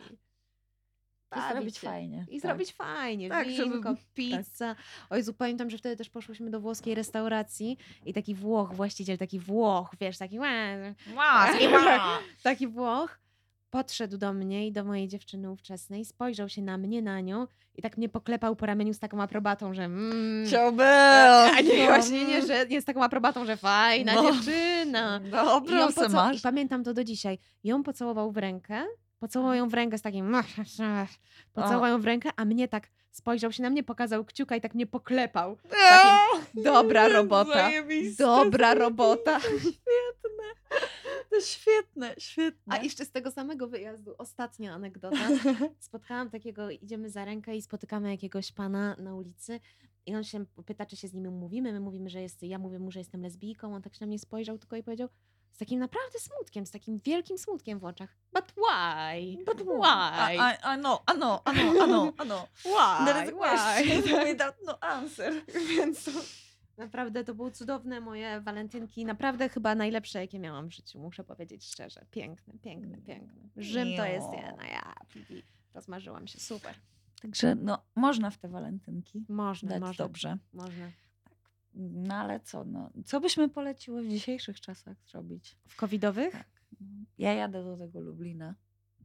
[1.37, 1.87] I zrobić się.
[1.87, 2.27] fajnie.
[2.31, 2.51] I tak.
[2.51, 4.77] zrobić fajnie, Tak, żeby- winko, pizza.
[5.11, 9.39] O Jezu, pamiętam, że wtedy też poszłyśmy do włoskiej restauracji i taki Włoch, właściciel, taki
[9.39, 10.95] Włoch, wiesz, taki "Łe",
[12.43, 13.19] taki Włoch,
[13.71, 17.83] podszedł do mnie i do mojej dziewczyny ówczesnej, spojrzał się na mnie, na nią i
[17.83, 20.87] tak mnie poklepał po ramieniu z taką aprobatą, że mm, Chciałbym!
[21.57, 24.23] a nie, właśnie nie, że nie z taką aprobatą, że fajna No.
[24.33, 25.21] dziewczyna.
[25.27, 26.39] I, Dobra, se poca- masz.
[26.39, 27.39] I pamiętam to do dzisiaj.
[27.65, 28.85] Ją pocałował w rękę,
[29.23, 30.37] pocałował ją w rękę z takim
[31.55, 34.75] pocałował ją w rękę, a mnie tak spojrzał się na mnie, pokazał kciuka i tak
[34.75, 35.57] mnie poklepał.
[35.73, 37.71] Eee, Dobra robota.
[38.19, 39.41] Dobra robota.
[39.41, 40.49] Świetne.
[41.31, 42.75] To świetne, świetne.
[42.75, 45.29] A jeszcze z tego samego wyjazdu, ostatnia anegdota.
[45.79, 49.61] Spotkałam takiego, idziemy za rękę i spotykamy jakiegoś pana na ulicy
[50.07, 51.73] i on się pyta, czy się z nim umówimy.
[51.73, 53.75] My mówimy, że jest, ja mówię mu, że jestem lesbijką.
[53.75, 55.09] On tak się na mnie spojrzał tylko i powiedział
[55.53, 58.17] z takim naprawdę smutkiem, z takim wielkim smutkiem w oczach.
[58.33, 59.45] But why?
[59.45, 60.35] But why?
[60.35, 62.49] I, I, I know, I know, I know, I know, I know.
[63.07, 63.49] There is Why?
[63.49, 63.85] a Why?
[63.85, 65.33] question without no answer.
[65.77, 66.11] Więc to,
[66.77, 69.05] naprawdę to były cudowne moje walentynki.
[69.05, 72.01] Naprawdę chyba najlepsze, jakie miałam w życiu, muszę powiedzieć szczerze.
[72.11, 73.49] Piękne, piękne, piękne.
[73.57, 74.67] Rzym to jest jedna.
[74.67, 74.95] Ja,
[75.75, 76.41] rozmarzyłam się.
[76.41, 76.75] Super.
[77.23, 80.05] Także no, można w te walentynki Można, dać można.
[80.05, 80.39] dobrze.
[80.53, 80.91] Można.
[81.75, 85.57] No ale co, no, co byśmy poleciły w dzisiejszych czasach zrobić?
[85.69, 86.33] W covidowych?
[86.33, 86.47] Tak.
[87.19, 88.55] Ja jadę do tego Lublina,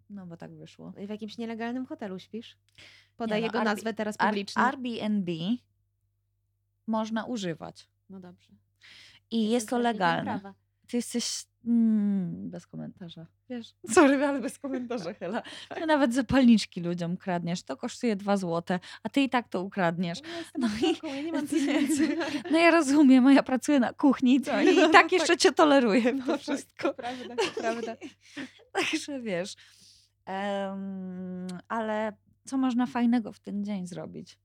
[0.09, 0.91] no bo tak wyszło.
[0.91, 2.57] W jakimś nielegalnym hotelu śpisz?
[3.17, 4.61] Podaj no, jego Arbi- nazwę teraz Ar- publicznie.
[4.61, 5.31] Airbnb
[6.87, 8.53] można używać no dobrze.
[9.31, 10.23] i jest to legalne.
[10.39, 10.53] prawa.
[10.87, 13.25] Ty jesteś mm, bez komentarza.
[13.49, 15.41] Wiesz, sorry, ale bez komentarza, Hela.
[15.75, 20.19] Ty nawet zapalniczki ludziom kradniesz, to kosztuje dwa złote, a ty i tak to ukradniesz.
[20.37, 22.17] Jestem No i- ja nie mam pieniędzy.
[22.51, 24.61] No ja rozumiem, a ja pracuję na kuchni co?
[24.61, 26.87] i No, tak jeszcze cię toleruję No, to tak, wszystko.
[26.87, 27.95] To prawda, to prawda.
[28.71, 29.55] Także wiesz.
[30.25, 32.13] Em, ale
[32.45, 34.37] co można fajnego w ten dzień zrobić?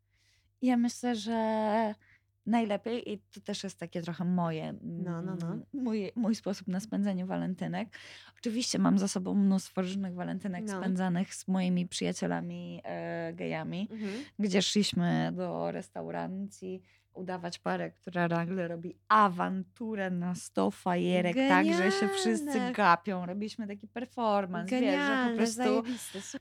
[0.62, 1.94] Ja myślę, że
[2.46, 5.46] najlepiej, i to też jest takie trochę moje, No, no, no.
[5.46, 7.88] mm, Mój, mój sposób na spędzenie walentynek.
[8.38, 10.78] Oczywiście mam za sobą mnóstwo różnych walentynek No.
[10.78, 14.12] spędzanych z moimi przyjacielami e, gejami, Mhm.
[14.38, 16.82] gdzie szliśmy do restauracji
[17.14, 22.72] udawać parę, która nagle robi awanturę na 100 fajerek, tak, że się wszyscy Genialne.
[22.72, 23.26] gapią.
[23.26, 25.62] Robiliśmy taki performance, wiesz, że po Genialne, prostu...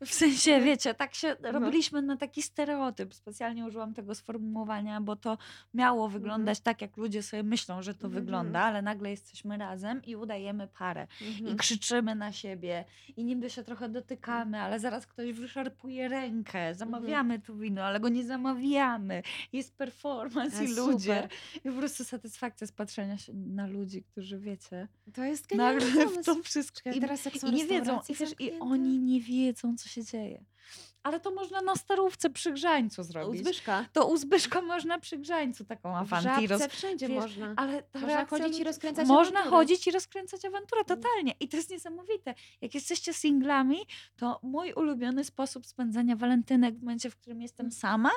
[0.06, 1.52] W sensie, wiecie, tak się No.
[1.52, 3.14] robiliśmy na taki stereotyp.
[3.14, 5.38] Specjalnie użyłam tego sformułowania, bo to
[5.74, 8.26] miało wyglądać tak, jak ludzie sobie myślą, że to Mhm.
[8.26, 11.08] wygląda, ale nagle jesteśmy razem i udajemy parę.
[11.22, 11.58] I Mhm.
[11.58, 12.86] krzyczymy na siebie
[13.18, 16.76] i niby się trochę dotykamy, ale zaraz ktoś wyszarpuje rękę.
[16.76, 19.24] Zamawiamy tu wino, ale go nie zamawiamy.
[19.54, 21.16] Jest performance A, i ludzie.
[21.24, 21.30] super.
[21.66, 26.08] I po prostu satysfakcja z patrzenia się na ludzi, którzy wiecie, To jest genialny nagle
[26.22, 26.78] w to wszystko.
[26.78, 28.00] Czekaj, I, teraz jak są i nie wiedzą,
[28.40, 30.46] i i oni nie wiedzą, co się dzieje.
[31.04, 33.42] Ale to można na starówce przy grzańcu zrobić.
[33.42, 33.86] Zbyszka.
[33.94, 36.48] To u Zbyszka można przy grzańcu taką awanturę.
[36.48, 37.54] żabce wszędzie wiesz, można.
[37.58, 39.58] Ale Można chodzić i rozkręcać Można awantury.
[39.58, 41.34] chodzić i rozkręcać awanturę, totalnie.
[41.40, 42.34] I to jest niesamowite.
[42.62, 43.78] Jak jesteście singlami,
[44.18, 48.12] to mój ulubiony sposób spędzania walentynek w momencie, w którym jestem sama,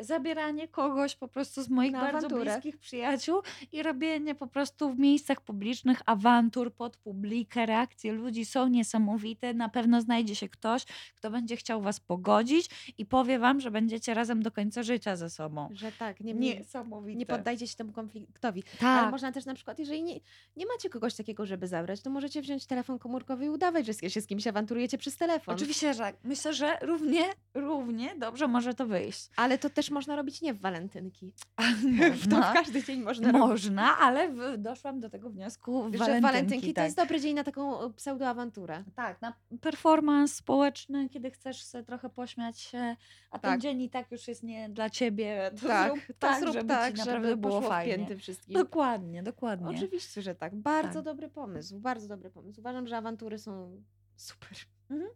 [0.00, 2.52] zabieranie kogoś po prostu z moich Na bardzo awanturę.
[2.52, 7.66] bliskich przyjaciół i robienie po prostu w miejscach publicznych awantur pod publikę.
[7.66, 9.54] Reakcje ludzi są niesamowite.
[9.54, 10.84] Na pewno znajdzie się ktoś,
[11.14, 15.30] kto będzie chciał was pogodzić i powie wam, że będziecie razem do końca życia ze
[15.30, 15.68] sobą.
[15.72, 17.18] Że tak, nie, nie, Niesamowite.
[17.18, 18.62] nie poddajcie się temu konfliktowi.
[18.62, 18.82] Tak.
[18.82, 20.20] Ale można też na przykład, jeżeli nie,
[20.56, 24.20] nie macie kogoś takiego, żeby zabrać, to możecie wziąć telefon komórkowy i udawać, że się
[24.20, 25.54] z kimś awanturujecie przez telefon.
[25.54, 26.16] Oczywiście, że tak.
[26.24, 29.28] Myślę, że równie, równie dobrze może to wyjść.
[29.36, 31.32] Ale to też można robić nie w walentynki.
[32.20, 33.48] W to w każdy dzień można robić.
[33.48, 36.22] można ale w, doszłam do tego wniosku w Że walentynki.
[36.22, 36.84] walentynki to tak.
[36.84, 38.84] jest dobry dzień na taką e, pseudoawanturę.
[38.94, 42.96] Tak, na performance społeczny, kiedy chcesz sobie trochę pośmiać się,
[43.30, 43.60] a ten Tak.
[43.60, 45.50] dzień i tak już jest nie dla ciebie.
[45.60, 48.06] To tak, zrób to tak, zrób żeby tak, ci naprawdę żeby było fajnie.
[48.48, 49.68] Dokładnie, dokładnie.
[49.68, 50.54] Oczywiście, że tak.
[50.56, 51.04] Bardzo Tak.
[51.04, 52.60] dobry pomysł, bardzo dobry pomysł.
[52.60, 53.82] Uważam, że awantury są
[54.16, 54.58] super.
[54.90, 55.10] Mhm.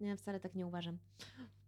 [0.00, 0.98] Nie, wcale tak nie uważam.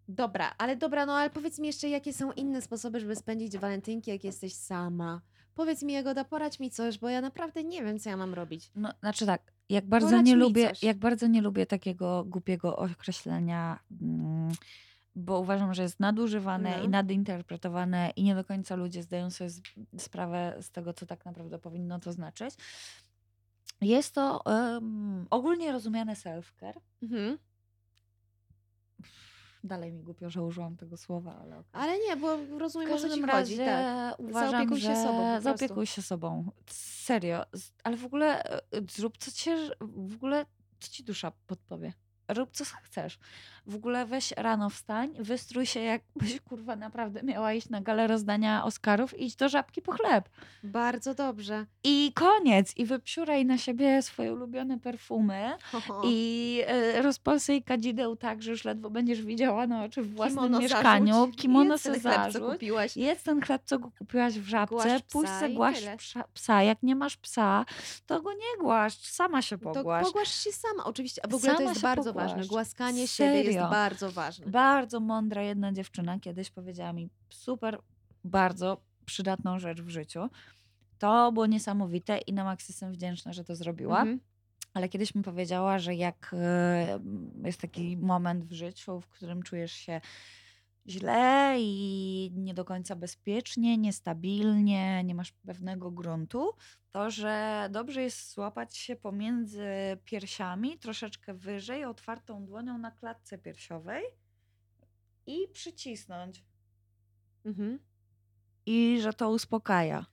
[0.08, 4.10] Dobra, ale dobra, no ale powiedz mi jeszcze, jakie są inne sposoby, żeby spędzić walentynki,
[4.10, 5.20] jak jesteś sama.
[5.54, 8.70] Powiedz mi, Jagoda, poradź mi coś, bo ja naprawdę nie wiem, co ja mam robić.
[8.76, 10.82] No, znaczy tak, jak bardzo Poradź nie mi lubię, coś.
[10.82, 14.52] jak bardzo nie lubię takiego głupiego określenia, mm,
[15.16, 16.84] bo uważam, że jest nadużywane No.
[16.84, 19.62] i nadinterpretowane i nie do końca ludzie zdają sobie z-
[19.98, 22.54] sprawę z tego, co tak naprawdę powinno to znaczyć.
[23.80, 26.80] Jest to em, ogólnie rozumiane self-care.
[27.02, 27.38] Mhm.
[29.64, 31.70] Dalej mi głupio, że użyłam tego słowa, ale okej.
[31.72, 33.56] Ale nie, bo rozumiem o co ci chodzi.
[33.56, 34.20] Tak.
[34.20, 36.50] uważam, Zaopiekuj się że sobą zaopiekuj się sobą.
[36.70, 37.42] Serio.
[37.84, 40.46] Ale w ogóle e, zrób co cię, w ogóle
[40.80, 41.92] co ci dusza podpowie.
[42.28, 43.18] Rób co chcesz.
[43.66, 48.64] W ogóle weź rano wstań, wystrój się jakbyś kurwa naprawdę miała iść na galę rozdania
[48.64, 50.28] Oscarów i idź do żabki po chleb.
[50.64, 51.66] Bardzo dobrze.
[51.84, 52.76] I koniec.
[52.76, 55.56] I wypsiuraj na siebie swoje ulubione perfumy
[56.04, 60.58] i e, rozpalsej kadzideł tak, że już ledwo będziesz widziała na oczy w własnym Kimono
[60.60, 61.14] mieszkaniu.
[61.14, 62.60] zarzuć, Kimono se zarzuć.
[62.96, 65.48] Jedz ten chleb, co kupiłaś w żabce, pójdź se
[65.80, 65.96] tyle.
[65.96, 66.62] psa, psa.
[66.62, 67.64] Jak nie masz psa,
[68.06, 70.06] to go nie głaszcz, sama się To pogłasz.
[70.06, 70.84] pogłasz się sama.
[70.84, 72.46] Oczywiście, a w ogóle to Sama jest się bardzo ważne.
[72.46, 73.70] Głaskanie siebie jest Serio.
[73.70, 74.46] bardzo ważne.
[74.46, 77.78] Bardzo mądra jedna dziewczyna kiedyś powiedziała mi super,
[78.24, 80.28] bardzo przydatną rzecz w życiu.
[80.98, 83.98] To było niesamowite i na maks jestem wdzięczna, że to zrobiła.
[84.00, 84.20] Mhm.
[84.74, 87.00] Ale kiedyś mi powiedziała, że jak e,
[87.44, 90.00] jest taki moment w życiu, w którym czujesz się
[90.86, 96.50] źle i nie do końca bezpiecznie, niestabilnie, nie masz pewnego gruntu,
[96.90, 99.66] to że dobrze jest złapać się pomiędzy
[100.04, 104.04] piersiami, troszeczkę wyżej, otwartą dłonią na klatce piersiowej
[105.26, 106.44] i przycisnąć.
[107.44, 107.78] Mhm.
[108.66, 110.06] I że to uspokaja.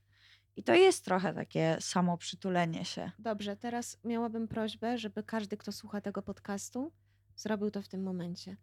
[0.55, 3.11] I to jest trochę takie samo przytulenie się.
[3.19, 6.91] Dobrze, teraz miałabym prośbę, żeby każdy, kto słucha tego podcastu,
[7.35, 8.57] zrobił to w tym momencie.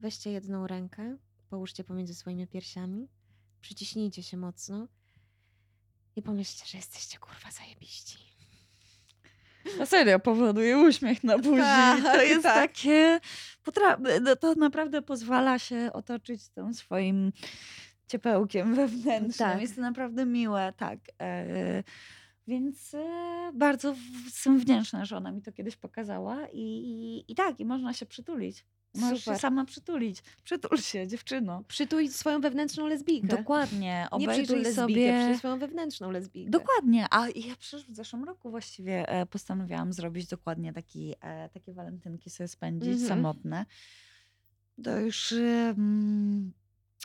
[0.00, 1.16] Weźcie jedną rękę,
[1.50, 3.08] połóżcie pomiędzy swoimi piersiami,
[3.60, 4.88] przyciśnijcie się mocno
[6.16, 8.18] i pomyślcie, że jesteście kurwa zajebiści.
[9.78, 11.60] To serio powoduje uśmiech na buzi.
[11.60, 12.54] Tak, to jest tak.
[12.54, 13.20] takie.
[13.64, 17.32] Potra- no to naprawdę pozwala się otoczyć tym swoim
[18.08, 19.48] ciepełkiem wewnętrznym.
[19.48, 19.60] Tak.
[19.60, 20.98] Jest to naprawdę miłe, tak.
[21.20, 21.82] E,
[22.46, 26.48] więc e, bardzo jestem wdzięczna, że ona mi to kiedyś pokazała.
[26.48, 28.64] I, i, i tak, i można się przytulić.
[28.94, 30.22] Możesz się sama przytulić.
[30.44, 31.62] Przytul się, dziewczyno.
[31.68, 33.26] Przytuj swoją wewnętrzną lesbijkę.
[33.28, 33.78] Dokładnie.
[33.80, 35.18] Nie Obejrzyj lesbijkę, sobie.
[35.18, 36.50] przytuj swoją wewnętrzną lesbijkę.
[36.50, 41.72] Dokładnie, a ja przecież w zeszłym roku właściwie e, postanowiłam zrobić dokładnie taki, e, takie
[41.72, 43.08] walentynki sobie spędzić Mhm.
[43.08, 43.66] samotne.
[44.84, 46.52] To już em,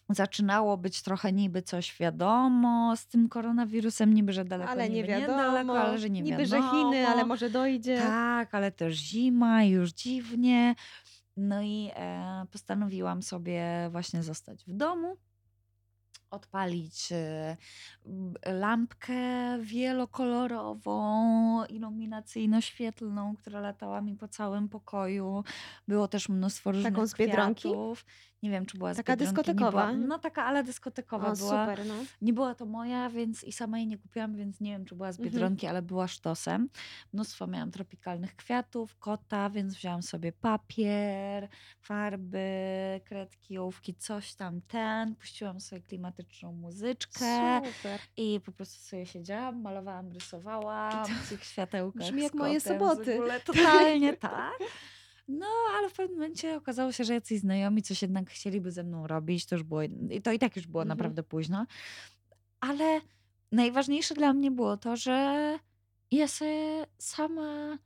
[0.10, 5.08] zaczynało być trochę niby coś wiadomo z tym koronawirusem, niby, że daleko, ale nie niby
[5.08, 6.64] wiadomo, niedaleko, ale że nie niby, wiadomo.
[6.64, 7.98] że Chiny, ale może dojdzie.
[7.98, 10.76] Tak, ale też zima już dziwnie.
[11.38, 15.18] No i e, postanowiłam sobie właśnie zostać w domu,
[16.32, 17.58] odpalić e,
[18.46, 19.14] lampkę
[19.62, 25.44] wielokolorową, iluminacyjno-świetlną, która latała mi po całym pokoju.
[25.88, 27.70] Było też mnóstwo różnych Taką z Biedronki?
[27.70, 28.06] kwiatów.
[28.46, 29.88] Nie wiem, czy była z Taka Biedronki, dyskotekowa?
[29.88, 31.66] Była, no taka, ale dyskotekowa O, była.
[31.68, 31.94] super, no.
[32.22, 35.12] Nie była to moja, więc i sama jej nie kupiłam, więc nie wiem, czy była
[35.12, 35.34] z Mhm.
[35.34, 36.70] Biedronki, ale była sztosem.
[37.14, 41.48] Mnóstwo miałam tropikalnych kwiatów, kota, więc wzięłam sobie papier,
[41.82, 42.48] farby,
[43.06, 45.16] kredki, ołówki, coś tam, ten.
[45.16, 48.00] Puściłam sobie klimatyczną muzyczkę Super.
[48.18, 53.20] i po prostu sobie siedziałam, malowałam, rysowałam w tych światełkach brzmi jak moje soboty.
[53.46, 54.54] Totalnie tak.
[55.28, 55.46] No,
[55.78, 59.46] ale w pewnym momencie okazało się, że jacyś znajomi coś jednak chcieliby ze mną robić.
[59.46, 60.98] To już było, i to i tak już było Mhm.
[60.98, 61.66] naprawdę późno.
[62.60, 63.02] Ale
[63.52, 65.60] najważniejsze dla mnie było to, że
[66.12, 67.78] ja sobie sama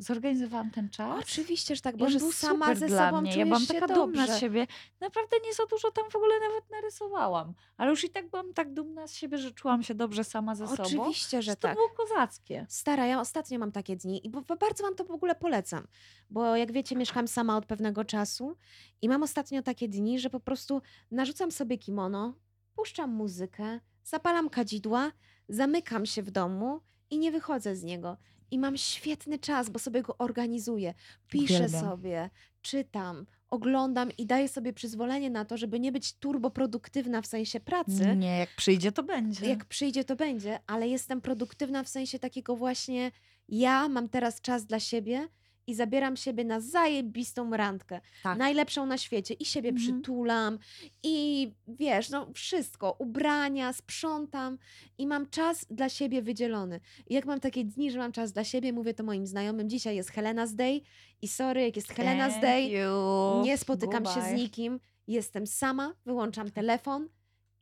[0.00, 1.20] zorganizowałam ten czas.
[1.22, 3.36] Oczywiście, że tak, bo że był sama super ze dla sobą mnie.
[3.36, 4.36] Ja byłam się taka dumna dobrze.
[4.36, 4.66] z siebie.
[5.00, 7.54] Naprawdę nie za dużo tam w ogóle nawet narysowałam.
[7.76, 10.68] Ale już i tak byłam tak dumna z siebie, że czułam się dobrze sama ze
[10.68, 10.82] sobą.
[10.82, 11.74] Oczywiście, że to tak.
[11.74, 12.66] było kozackie.
[12.68, 15.86] Stara, ja ostatnio mam takie dni i bardzo wam to w ogóle polecam,
[16.30, 18.56] bo jak wiecie, mieszkam sama od pewnego czasu
[19.02, 22.34] i mam ostatnio takie dni, że po prostu narzucam sobie kimono,
[22.74, 25.12] puszczam muzykę, zapalam kadzidła,
[25.48, 28.16] zamykam się w domu i nie wychodzę z niego.
[28.50, 30.94] I mam świetny czas, bo sobie go organizuję.
[31.28, 32.30] Piszę sobie,
[32.62, 38.16] czytam, oglądam i daję sobie przyzwolenie na to, żeby nie być turboproduktywna w sensie pracy,
[38.16, 39.46] Nie, jak przyjdzie, to będzie.
[39.46, 43.12] jak przyjdzie, to będzie, ale jestem produktywna w sensie takiego właśnie,
[43.48, 45.28] ja mam teraz czas dla siebie
[45.70, 48.00] i zabieram siebie na zajebistą randkę.
[48.22, 48.38] Tak.
[48.38, 49.34] Najlepszą na świecie.
[49.34, 49.86] I siebie Mhm.
[50.00, 50.58] przytulam,
[51.02, 52.96] i wiesz, no wszystko.
[52.98, 54.58] Ubrania, sprzątam
[54.98, 56.80] i mam czas dla siebie wydzielony.
[57.06, 59.96] I jak mam takie dni, że mam czas dla siebie, mówię to moim znajomym, dzisiaj
[59.96, 60.80] jest Helena's Day
[61.22, 63.42] i sorry, jak jest Helena's Day, you.
[63.44, 67.08] nie spotykam się z nikim, jestem sama, wyłączam telefon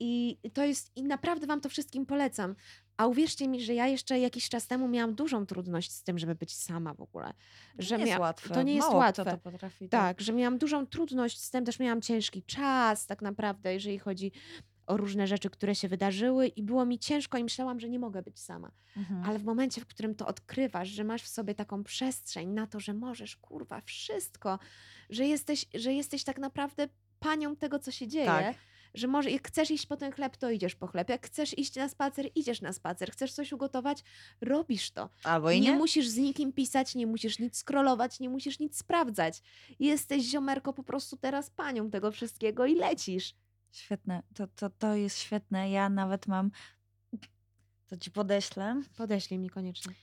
[0.01, 2.55] i to jest, i naprawdę Wam to wszystkim polecam.
[2.99, 6.35] A uwierzcie mi, że ja jeszcze jakiś czas temu miałam dużą trudność z tym, żeby
[6.35, 7.33] być sama w ogóle.
[7.77, 8.55] To Że nie jest łatwe.
[8.55, 9.25] to nie jest Mało łatwe.
[9.25, 9.89] To potrafi.
[9.89, 14.33] Tak, że miałam dużą trudność z tym, też miałam ciężki czas tak naprawdę, jeżeli chodzi
[14.87, 18.23] o różne rzeczy, które się wydarzyły i było mi ciężko i myślałam, że nie mogę
[18.23, 18.71] być sama.
[18.97, 19.25] Mhm.
[19.25, 22.81] Ale w momencie, w którym to odkrywasz, że masz w sobie taką przestrzeń na to,
[22.81, 24.59] że możesz, kurwa, wszystko,
[25.11, 26.89] że jesteś, że jesteś tak naprawdę
[27.21, 28.57] panią tego, co się dzieje, Tak.
[28.95, 31.09] Że może jak chcesz iść po ten chleb, to idziesz po chleb.
[31.09, 33.13] Jak chcesz iść na spacer, idziesz na spacer.
[33.13, 34.05] Chcesz coś ugotować,
[34.41, 35.09] robisz to.
[35.25, 35.77] Albo i nie, nie.
[35.77, 39.43] musisz z nikim pisać, nie musisz nic scrollować, nie musisz nic sprawdzać.
[39.79, 43.35] Jesteś ziomerko po prostu teraz panią tego wszystkiego i lecisz.
[43.73, 45.71] Świetne, to, to, to jest świetne.
[45.71, 46.51] Ja nawet mam,
[47.87, 48.83] to ci podeślę.
[48.97, 49.95] Podeślij mi koniecznie.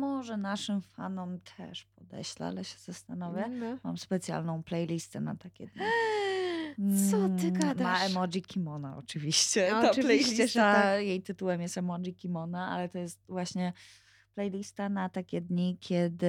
[0.00, 3.48] Może naszym fanom też podeślę, ale się zastanowię.
[3.48, 3.78] No.
[3.84, 5.82] Mam specjalną playlistę na takie dni.
[7.10, 8.10] Co ty Mm, Ma gadasz?
[8.10, 9.68] emoji kimona oczywiście.
[9.72, 11.02] No, Ta oczywiście, że tak.
[11.06, 13.72] jej tytułem jest emoji kimona, ale to jest właśnie
[14.34, 16.26] playlista na takie dni, kiedy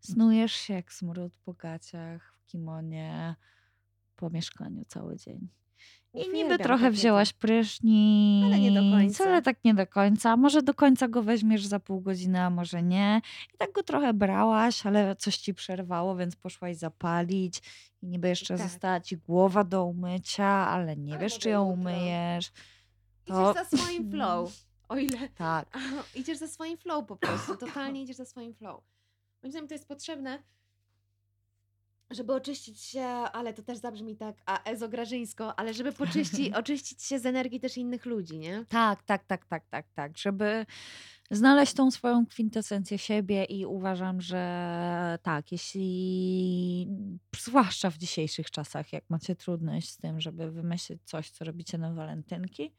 [0.00, 3.34] snujesz się jak smród po gaciach w kimonie
[4.16, 5.48] po mieszkaniu cały dzień.
[6.16, 9.24] I niby trochę wzięłaś prysznic, Ale nie do końca.
[9.24, 10.36] ale tak nie do końca.
[10.36, 13.20] Może do końca go weźmiesz za pół godziny, a może nie.
[13.54, 17.62] I tak go trochę brałaś, ale coś ci przerwało, więc poszłaś zapalić.
[18.02, 18.68] I niby jeszcze Tak.
[18.68, 21.80] została ci głowa do umycia, ale nie Ale wiesz, czy ją jutro.
[21.90, 22.46] umyjesz.
[23.26, 24.52] Idziesz To- za swoim flow.
[24.88, 25.68] O ile Tak.
[26.14, 27.56] idziesz za swoim flow po prostu.
[27.56, 28.82] Totalnie idziesz za swoim flow.
[29.42, 30.38] Moim zdaniem to jest potrzebne,
[32.10, 37.18] żeby oczyścić się, ale to też zabrzmi tak a ezograżyńsko, ale żeby poczyści, oczyścić się
[37.18, 38.64] z energii też innych ludzi, nie?
[38.68, 40.18] Tak, tak, tak, tak, tak, tak.
[40.18, 40.66] Żeby
[41.30, 46.88] znaleźć tą swoją kwintesencję siebie i uważam, że tak, jeśli
[47.36, 51.94] zwłaszcza w dzisiejszych czasach, jak macie trudność z tym, żeby wymyślić coś, co robicie na
[51.94, 52.72] walentynki,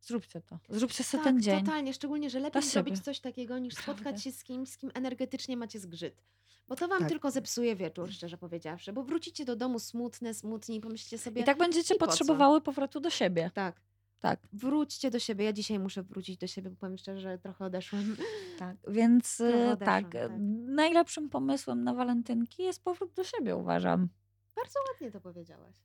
[0.00, 0.58] zróbcie to.
[0.68, 1.54] Zróbcie sobie ten dzień.
[1.56, 1.94] Tak, totalnie.
[1.94, 4.20] Szczególnie, że lepiej zrobić coś takiego, niż spotkać Naprawdę.
[4.20, 6.22] się z kimś, z kim energetycznie macie zgrzyt.
[6.68, 7.08] Bo to wam Tak.
[7.08, 8.92] tylko zepsuje wieczór, szczerze powiedziawszy.
[8.92, 12.10] Bo wrócicie do domu smutne, smutni i pomyślicie sobie, I tak będziecie i po co?
[12.10, 13.50] potrzebowały powrotu do siebie.
[13.54, 13.80] tak,
[14.20, 15.44] Tak, wróćcie do siebie.
[15.44, 18.16] Ja dzisiaj muszę wrócić do siebie, bo powiem szczerze, że trochę odeszłam.
[18.58, 18.76] tak.
[18.88, 20.32] Więc e, odeszłam, tak, tak.
[20.66, 24.08] najlepszym pomysłem na walentynki jest powrót do siebie, uważam.
[24.56, 25.76] Bardzo ładnie to powiedziałaś.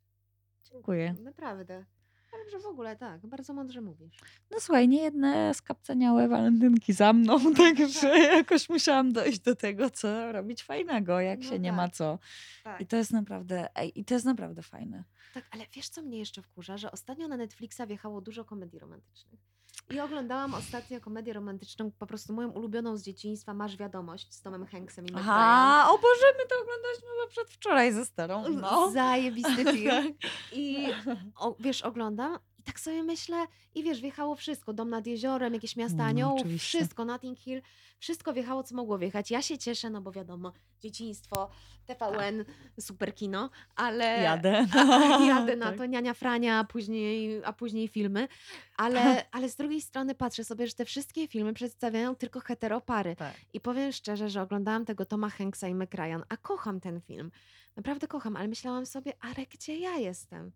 [0.71, 1.15] Dziękuję.
[1.23, 1.85] Naprawdę.
[2.33, 4.17] Ale że w ogóle tak, bardzo mądrze mówisz.
[4.51, 10.31] No słuchaj, nie jedne skapceniałe walentynki za mną, także jakoś musiałam dojść do tego, co
[10.31, 11.77] robić fajnego, jak No się nie tak.
[11.77, 12.19] ma co.
[12.63, 12.81] Tak.
[12.81, 15.03] I to jest naprawdę, ej, i to jest naprawdę fajne.
[15.33, 16.77] Tak, ale wiesz, co mnie jeszcze wkurza?
[16.77, 19.39] Że ostatnio na Netflixa wjechało dużo komedii romantycznych.
[19.89, 24.65] I oglądałam ostatnio komedię romantyczną, po prostu moją ulubioną z dzieciństwa, Masz Wiadomość z Tomem
[24.65, 25.19] Hanksem i Ryan.
[25.19, 28.49] Aha, o Boże, my to oglądaliśmy chyba przedwczoraj ze starą.
[28.49, 28.91] No.
[28.91, 30.13] Zajebisty film.
[30.51, 30.87] I
[31.35, 33.45] o, wiesz, oglądam i tak sobie myślę,
[33.75, 34.73] i wiesz, wjechało wszystko.
[34.73, 36.77] Dom nad jeziorem, jakieś miasta No, aniołów, oczywiście.
[36.77, 37.61] wszystko, Notting Hill,
[37.99, 39.31] wszystko wjechało, co mogło wjechać.
[39.31, 41.49] Ja się cieszę, no bo wiadomo, dzieciństwo,
[41.85, 42.45] TVN,
[42.79, 44.21] super kino, ale...
[44.21, 44.65] Jadę.
[44.75, 45.77] A, jadę na Tak.
[45.77, 48.27] to, niania Frania, a później, a później filmy.
[48.77, 49.01] Ale,
[49.35, 53.15] ale z drugiej strony patrzę sobie, że te wszystkie filmy przedstawiają tylko heteropary.
[53.15, 53.33] Tak.
[53.53, 57.31] I powiem szczerze, że oglądałam tego Toma Hanksa i Meg Ryan, a kocham ten film.
[57.75, 60.51] Naprawdę kocham, ale myślałam sobie, ale gdzie ja jestem?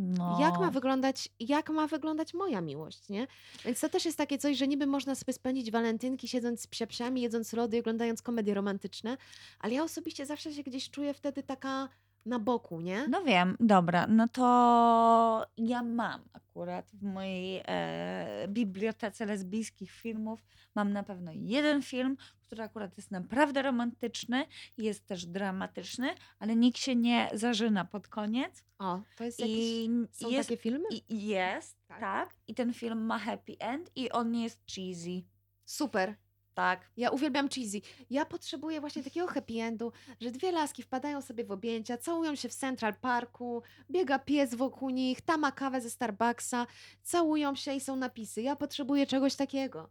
[0.00, 0.38] No.
[0.40, 3.26] Jak ma wyglądać, jak ma wyglądać moja miłość, nie?
[3.64, 7.22] Więc to też jest takie coś, że niby można sobie spędzić walentynki siedząc z psiapsiami,
[7.22, 9.16] jedząc lody i oglądając komedie romantyczne,
[9.60, 11.88] ale ja osobiście zawsze się gdzieś czuję wtedy taka
[12.28, 13.08] na boku, nie?
[13.08, 20.92] No wiem, dobra, no to ja mam akurat w mojej e, bibliotece lesbijskich filmów, mam
[20.92, 24.44] na pewno jeden film, który akurat jest naprawdę romantyczny,
[24.78, 28.64] jest też dramatyczny, ale nikt się nie zażyna pod koniec.
[28.78, 29.54] O, to jest jakiś...
[29.56, 30.84] I Są jest, takie filmy?
[31.08, 32.00] i jest, Tak.
[32.00, 32.34] tak.
[32.48, 35.22] I ten film ma happy end i on nie jest cheesy.
[35.64, 36.14] Super.
[36.58, 36.90] Tak.
[36.96, 37.80] Ja uwielbiam cheesy.
[38.10, 42.48] Ja potrzebuję właśnie takiego happy endu, że dwie laski wpadają sobie w objęcia, całują się
[42.48, 46.66] w Central Parku, biega pies wokół nich, ta ma kawę ze Starbucksa,
[47.02, 48.42] całują się i są napisy.
[48.42, 49.90] Ja potrzebuję czegoś takiego.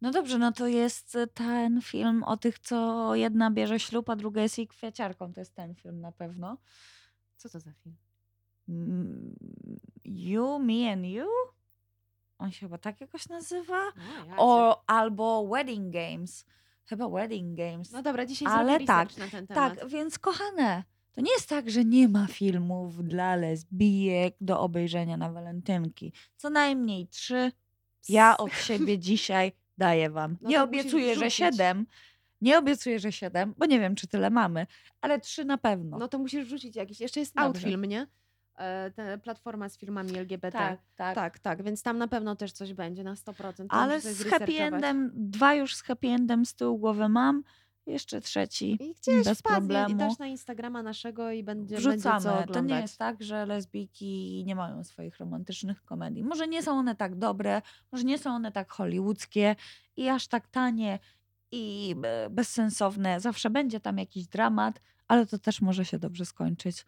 [0.00, 4.42] No dobrze, no to jest ten film o tych, co jedna bierze ślub, a druga
[4.42, 5.32] jest jej kwiaciarką.
[5.32, 6.56] To jest ten film na pewno.
[7.36, 7.96] Co to za film?
[8.68, 9.36] Mm,
[10.04, 11.26] You, Me and You?
[12.38, 13.78] On się chyba tak jakoś nazywa?
[13.78, 14.36] O, jacie.
[14.38, 16.46] O, albo Wedding Games.
[16.84, 17.92] Chyba Wedding Games.
[17.92, 19.78] No dobra, dzisiaj Ale tak, na ten temat.
[19.78, 25.16] tak, więc kochane, to nie jest tak, że nie ma filmów dla lesbijek do obejrzenia
[25.16, 26.12] na walentynki.
[26.36, 27.52] Co najmniej trzy.
[28.08, 30.36] Ja od siebie dzisiaj daję wam.
[30.40, 31.86] No nie obiecuję, że siedem.
[32.40, 34.66] Nie obiecuję, że siedem, bo nie wiem, czy tyle mamy,
[35.00, 35.98] ale trzy na pewno.
[35.98, 37.00] No to musisz wrzucić jakiś.
[37.00, 37.46] Jeszcze jest Dobrze.
[37.46, 38.06] Outfilm, nie?
[38.56, 40.58] E, platforma z filmami LGBT.
[40.58, 41.14] tak, tak.
[41.14, 43.52] tak, tak, więc tam na pewno też coś będzie na 100%.
[43.56, 47.42] To Ale z happy endem, dwa już z happy endem z tyłu głowy mam
[47.86, 48.76] jeszcze trzeci.
[48.80, 49.96] I gdzieś bez wpadnie i problemu.
[49.96, 52.30] dasz na Instagrama naszego i będzie, będzie co Wrzucamy.
[52.30, 52.54] oglądać.
[52.54, 56.24] To nie jest tak, że lesbijki nie mają swoich romantycznych komedii.
[56.24, 59.56] Może nie są one tak dobre, może nie są one tak hollywoodzkie
[59.96, 60.98] i aż tak tanie
[61.50, 61.96] i
[62.30, 63.20] bezsensowne.
[63.20, 66.86] Zawsze będzie tam jakiś dramat, ale to też może się dobrze skończyć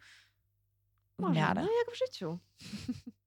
[1.19, 1.61] Może, miarę.
[1.61, 2.39] no jak w życiu.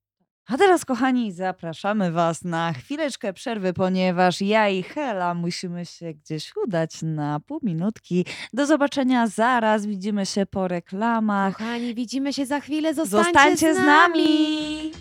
[0.47, 6.53] A teraz, kochani, zapraszamy Was na chwileczkę przerwy, ponieważ ja i Hela musimy się gdzieś
[6.65, 8.25] udać na pół minutki.
[8.53, 11.57] Do zobaczenia zaraz, widzimy się po reklamach.
[11.57, 12.93] Kochani, widzimy się za chwilę.
[12.93, 14.91] Zostańcie, Zostańcie z z nami.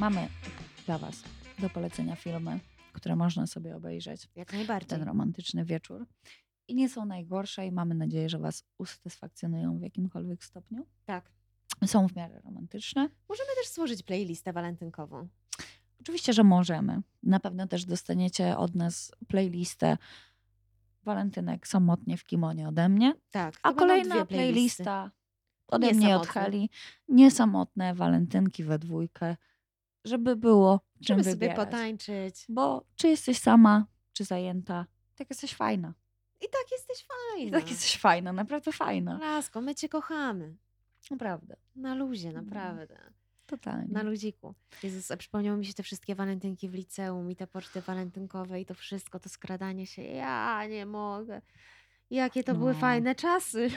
[0.00, 0.28] Mamy
[0.86, 1.22] dla Was
[1.58, 2.60] do polecenia filmy,
[2.92, 4.88] które można sobie obejrzeć Jak najbardziej.
[4.88, 6.06] ten romantyczny wieczór.
[6.68, 10.86] I nie są najgorsze i mamy nadzieję, że Was usatysfakcjonują w jakimkolwiek stopniu.
[11.04, 11.30] Tak.
[11.86, 13.08] Są w miarę romantyczne.
[13.28, 15.28] Możemy też stworzyć playlistę walentynkową.
[16.00, 17.00] Oczywiście, że możemy.
[17.22, 19.96] Na pewno też dostaniecie od nas playlistę
[21.02, 23.54] Walentynek samotnie w kimonie ode mnie, Tak.
[23.62, 25.10] a kolejna playlista
[25.68, 26.26] ode mnie od.
[26.26, 26.70] Heli.
[27.08, 29.36] Niesamotne walentynki we dwójkę,
[30.04, 31.56] żeby było czym Żeby sobie wybierać.
[31.56, 32.44] potańczyć.
[32.48, 34.86] Bo czy jesteś sama, czy zajęta,
[35.16, 35.94] tak jesteś fajna.
[36.40, 37.58] I tak jesteś I fajna.
[37.60, 39.18] tak jesteś fajna, naprawdę fajna.
[39.18, 40.56] Lasko, my cię kochamy.
[41.10, 41.56] Naprawdę.
[41.76, 42.42] Na luzie, No.
[42.42, 42.96] naprawdę.
[43.46, 43.88] Totalnie.
[43.92, 44.54] Na ludziku.
[44.82, 48.66] Jezus, a przypomniały mi się te wszystkie walentynki w liceum i te poczty walentynkowe i
[48.66, 50.02] to wszystko, to skradanie się.
[50.02, 51.42] Ja nie mogę.
[52.10, 52.78] Jakie to były No.
[52.78, 53.70] fajne czasy.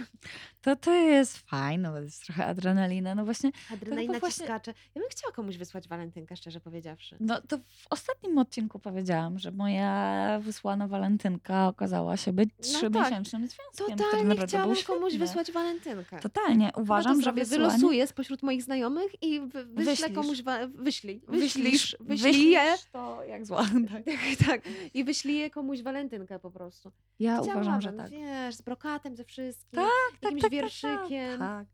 [0.61, 3.15] To to jest fajne, bo to jest trochę adrenalina.
[3.15, 4.73] No właśnie, Adrenalina ci właśnie- skacze.
[4.95, 7.17] Ja bym chciała komuś wysłać walentynkę, szczerze powiedziawszy.
[7.19, 13.41] no to w ostatnim odcinku powiedziałam, że moja wysłana walentynka okazała się być No trzymiesięcznym
[13.47, 13.65] związkiem.
[13.73, 15.27] który Totalnie naprawdę chciałabym komuś świetny.
[15.27, 16.19] wysłać walentynkę.
[16.19, 16.71] Totalnie.
[16.77, 17.41] Uważam, że zrobię.
[17.45, 17.63] wysłanie...
[17.67, 20.15] Wylosuję spośród moich znajomych i wy, wyślę Wyślisz.
[20.15, 20.41] komuś.
[20.41, 21.21] Wa- wyślij.
[21.27, 21.97] Wyślisz.
[21.99, 22.59] Wyśliję.
[22.61, 23.65] wyślisz to jak zła.
[24.05, 24.47] Tak.
[24.47, 24.61] tak.
[24.93, 26.91] I wyśliję komuś walentynkę po prostu.
[27.19, 28.22] Ja uważam, że Chciałabym, tak.
[28.23, 29.79] Wiesz, z brokatem, ze wszystkim.
[29.79, 29.89] Tak,
[30.23, 31.39] jakimś tak, tak, wierszykiem.
[31.39, 31.67] Tak.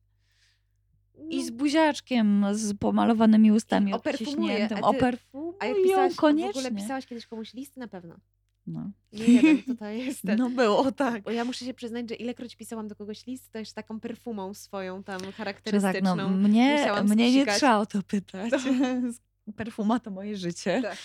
[1.18, 4.78] No, I z buziaczkiem, z pomalowanymi ustami operfumuję, odciśniętym.
[4.78, 6.54] a ty- Operfumują A jak pisałaś, koniecznie.
[6.62, 7.80] w ogóle pisałaś kiedyś komuś listy?
[7.80, 8.16] Na pewno.
[8.68, 8.92] No.
[9.14, 11.24] Nie jeden tutaj jest no było, tak.
[11.24, 14.54] Bo ja muszę się przyznać, że ilekroć pisałam do kogoś list, to jeszcze taką perfumą
[14.54, 16.16] swoją tam Że tak, charakterystyczną.
[16.16, 18.52] no, mnie, mnie nie trzeba o to pytać.
[19.56, 20.82] Perfuma to moje życie.
[20.82, 20.98] Tak,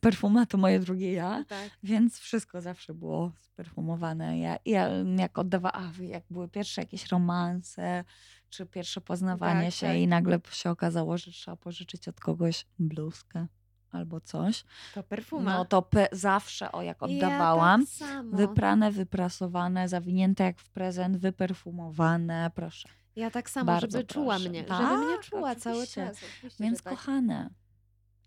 [0.00, 1.44] Perfuma to moje drugie ja.
[1.48, 1.70] tak.
[1.82, 3.32] Więc wszystko zawsze było
[3.62, 4.38] sperfumowane.
[4.38, 8.04] Ja, ja jak oddawałam, jak były pierwsze jakieś romanse,
[8.50, 9.96] czy pierwsze poznawanie Tak, się tak.
[9.96, 13.46] i nagle się okazało, że trzeba pożyczyć od kogoś bluzkę
[13.90, 14.64] albo coś.
[14.94, 15.52] To perfuma.
[15.52, 18.36] No to pe- zawsze, o jak Ja oddawałam, tak samo.
[18.36, 22.88] wyprane, wyprasowane, zawinięte jak w prezent, wyperfumowane, proszę.
[23.16, 24.48] Ja tak samo, Bardzo żeby czuła proszę.
[24.50, 24.58] mnie.
[24.58, 26.06] żeby Tak, mnie czuła cały oczywiście.
[26.06, 26.16] czas.
[26.36, 26.92] Oczywiście, Więc tak.
[26.94, 27.50] kochane,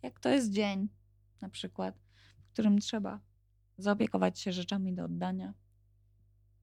[0.04, 0.90] jak to jest dzień
[1.42, 1.96] na przykład,
[2.50, 3.20] w którym trzeba
[3.84, 5.54] zaopiekować się rzeczami do oddania,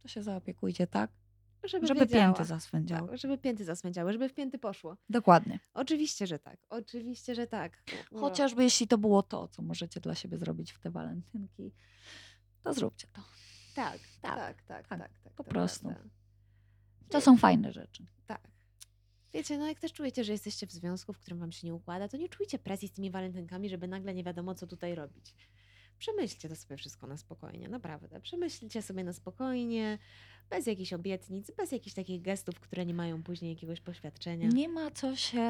[0.02, 1.10] to się zaopiekujcie tak,
[1.64, 3.08] żeby, żeby pięty zaswędziały.
[3.08, 4.96] Tak, żeby pięty zasmędziały, żeby w pięty poszło.
[5.08, 5.60] Dokładnie.
[5.74, 6.58] Oczywiście, że tak.
[6.68, 7.82] Oczywiście, że tak.
[8.14, 11.72] Chociażby jeśli to było to, co możecie dla siebie zrobić w te walentynki,
[12.64, 13.22] to zróbcie to.
[13.74, 15.32] Tak, Tak, tak, tak, tak, tak, tak.
[15.32, 15.94] po prostu.
[17.08, 18.06] To są fajne rzeczy.
[18.26, 18.48] Tak.
[19.32, 22.08] Wiecie, no jak też czujecie, że jesteście w związku, w którym wam się nie układa,
[22.08, 25.34] to nie czujcie presji z tymi walentynkami, żeby nagle nie wiadomo, co tutaj robić.
[25.98, 28.20] Przemyślcie to sobie wszystko na spokojnie, naprawdę.
[28.20, 29.98] Przemyślcie sobie na spokojnie,
[30.50, 34.48] bez jakichś obietnic, bez jakichś takich gestów, które nie mają później jakiegoś poświadczenia.
[34.48, 35.42] Nie ma co się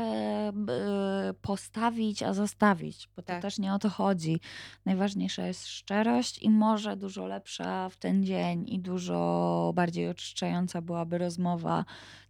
[1.42, 3.42] postawić, a zostawić, bo to Tak.
[3.42, 4.40] też nie o to chodzi.
[4.84, 11.18] Najważniejsza jest szczerość i może dużo lepsza w ten dzień i dużo bardziej oczyszczająca byłaby
[11.18, 11.84] rozmowa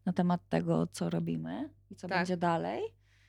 [0.05, 2.19] na temat tego, co robimy i co Tak.
[2.19, 2.83] będzie dalej.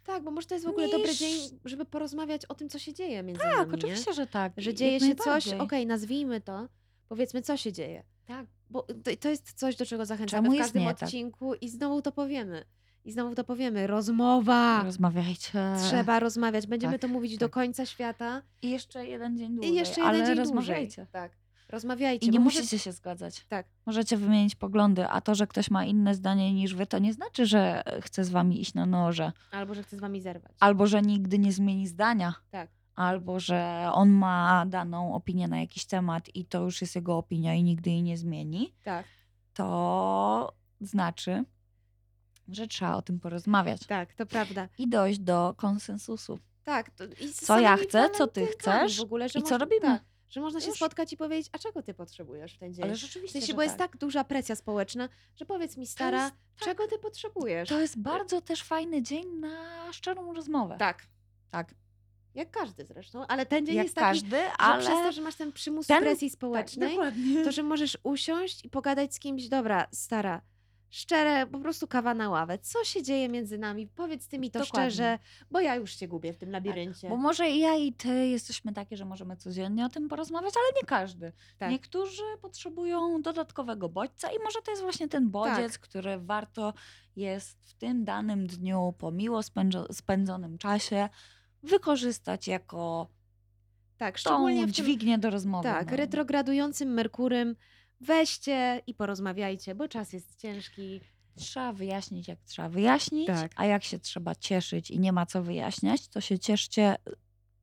[0.10, 2.80] Tak, bo może to jest w ogóle dobry Niż- dzień, żeby porozmawiać o tym, co
[2.80, 4.58] się dzieje między Tak, nami, oczywiście, że tak.
[4.58, 4.64] nie?
[4.64, 6.68] Że dzieje się coś, okej, nazwijmy to,
[7.10, 8.04] powiedzmy, co się dzieje.
[8.26, 8.46] Tak.
[8.70, 11.04] Bo to, to jest coś, do czego zachęcamy Czemu w każdym nie tak?
[11.04, 12.66] odcinku i znowu to powiemy.
[13.06, 13.88] I znowu to powiemy.
[13.88, 14.84] Rozmowa!
[14.84, 15.74] Rozmawiajcie.
[15.88, 16.68] Trzeba rozmawiać.
[16.68, 17.54] Będziemy tak, to mówić do tak.
[17.54, 18.42] końca świata.
[18.62, 20.96] I jeszcze jeden dzień dłużej, I jeszcze ale jeden dzień rozmawiajcie.
[20.96, 21.12] dłużej.
[21.12, 21.32] Tak.
[21.70, 22.28] Rozmawiajcie.
[22.28, 23.46] I nie może- musicie się zgadzać.
[23.50, 23.68] Tak.
[23.86, 27.46] Możecie wymienić poglądy, a to, że ktoś ma inne zdanie niż wy, to nie znaczy,
[27.46, 29.32] że chce z wami iść na noże.
[29.52, 30.52] Albo, że chcę z wami zerwać.
[30.60, 32.34] Albo, że nigdy nie zmieni zdania.
[32.52, 32.70] Tak.
[32.96, 37.54] Albo, że on ma daną opinię na jakiś temat i to już jest jego opinia
[37.54, 38.74] i nigdy jej nie zmieni.
[38.84, 39.06] Tak.
[39.54, 41.44] To znaczy,
[42.48, 43.86] że trzeba o tym porozmawiać.
[43.88, 44.68] Tak, to prawda.
[44.78, 46.40] I dojść do konsensusu.
[46.64, 46.90] Tak.
[46.90, 47.04] To,
[47.34, 49.82] Co ja chcę, co ty chcesz w ogóle, że i co robimy.
[49.82, 50.02] Tak.
[50.30, 50.76] Że można się Już.
[50.76, 52.84] spotkać i powiedzieć, a czego ty potrzebujesz w ten dzień?
[52.84, 53.92] Ale W rzeczywiście, sensie, że bo jest tak.
[53.92, 56.66] tak duża presja społeczna, że powiedz mi stara, jest- tak.
[56.66, 57.70] czego ty potrzebujesz?
[57.70, 60.76] To jest bardzo też fajny dzień na szczerą rozmowę.
[60.80, 61.04] Tak,
[61.52, 61.74] tak.
[62.36, 64.80] jak każdy zresztą, ale ten dzień Jak jest taki, każdy, że ale...
[64.82, 67.44] przez to, że masz ten przymus ten- presji tak, społecznej, dokładnie.
[67.44, 70.42] to że możesz usiąść i pogadać z kimś, dobra, stara,
[70.90, 72.58] szczere, po prostu kawa na ławę.
[72.58, 73.88] Co się dzieje między nami?
[73.88, 74.92] Powiedz ty mi to Dokładnie.
[74.92, 75.20] szczerze,
[75.52, 77.10] bo ja już się gubię w tym labiryncie.
[77.10, 80.88] Bo może ja i ty jesteśmy takie, że możemy codziennie o tym porozmawiać, ale nie
[80.88, 81.32] każdy.
[81.58, 81.72] Tak.
[81.72, 85.82] Niektórzy potrzebują dodatkowego bodźca i może to jest właśnie ten bodziec, Tak.
[85.82, 86.74] który warto
[87.16, 91.10] jest w tym danym dniu, po miło spędzo- spędzonym czasie,
[91.64, 93.08] wykorzystać jako
[93.98, 95.64] tak, tą szczególnie tym, dźwignię do rozmowy.
[95.64, 95.98] tak, no.
[95.98, 97.56] retrogradującym Merkurym
[98.02, 101.02] weźcie i porozmawiajcie, bo czas jest ciężki.
[101.36, 103.52] Trzeba wyjaśnić, jak trzeba wyjaśnić, Tak.
[103.56, 106.96] a jak się trzeba cieszyć i nie ma co wyjaśniać, to się cieszcie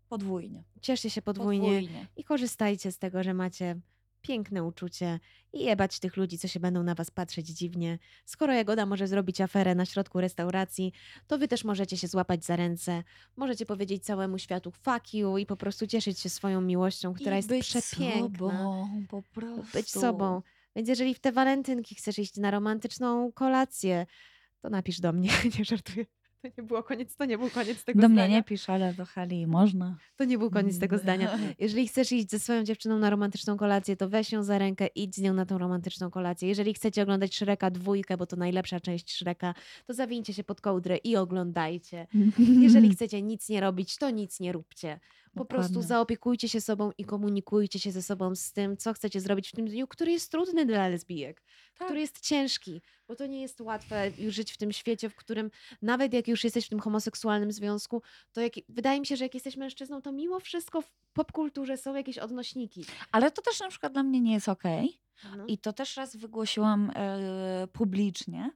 [0.09, 0.64] podwójnie.
[0.80, 2.07] Cieszcie się podwójnie podwójnie.
[2.16, 3.80] i korzystajcie z tego, że macie
[4.26, 5.20] piękne uczucie
[5.52, 7.98] i jebać tych ludzi, co się będą na was patrzeć dziwnie.
[8.24, 10.92] Skoro Jagoda może zrobić aferę na środku restauracji,
[11.26, 13.02] to wy też możecie się złapać za ręce,
[13.36, 17.38] możecie powiedzieć całemu światu fuck you i po prostu cieszyć się swoją miłością, która I
[17.38, 18.50] jest być przepiękna.
[18.50, 19.72] Sobą, po prostu.
[19.72, 20.42] Być sobą.
[20.76, 24.06] Więc jeżeli w te walentynki chcesz iść na romantyczną kolację,
[24.60, 25.30] to napisz do mnie.
[25.58, 26.06] Nie żartuję.
[26.43, 28.24] To nie było koniec, to nie był koniec tego Do zdania.
[28.26, 29.97] mnie nie pisz, ale do Hali można.
[30.16, 31.39] To nie był koniec tego zdania.
[31.59, 35.16] Jeżeli chcesz iść ze swoją dziewczyną na romantyczną kolację, to weź ją za rękę, idź
[35.16, 36.49] z nią na tą romantyczną kolację.
[36.49, 39.55] Jeżeli chcecie oglądać Shreka dwójkę, bo to najlepsza część Shreka,
[39.87, 42.07] to zawinьcie się pod kołdrę i oglądajcie.
[42.61, 45.01] Jeżeli chcecie nic nie robić, to nic nie róbcie.
[45.37, 49.49] Po prostu zaopiekujcie się sobą i komunikujcie się ze sobą z tym, co chcecie zrobić
[49.49, 51.43] w tym dniu, który jest trudny dla lesbijek,
[51.78, 51.87] Tak.
[51.89, 55.51] który jest ciężki, bo to nie jest łatwe już żyć w tym świecie, w którym
[55.82, 59.34] nawet jak już jesteś w tym homoseksualnym związku, to jak, wydaje mi się, że jak
[59.34, 62.84] jesteś mężczyzną, to mimo wszystko w popkulturze są jakieś odnośniki.
[63.12, 65.01] Ale to też na przykład dla mnie nie jest okej.
[65.37, 65.47] No.
[65.47, 68.51] I to też raz wygłosiłam e, publicznie,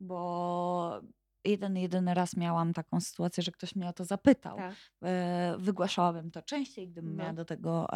[0.00, 1.00] bo
[1.46, 4.56] jeden, jedyny raz miałam taką sytuację, że ktoś mnie o to zapytał.
[4.56, 4.74] tak.
[5.04, 7.22] E, wygłaszałabym to częściej, gdybym No.
[7.22, 7.86] miała do tego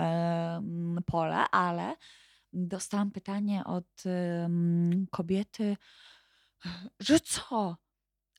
[1.07, 1.95] pole, ale
[2.53, 4.03] dostałam pytanie od
[5.11, 5.77] kobiety,
[7.01, 7.77] że co?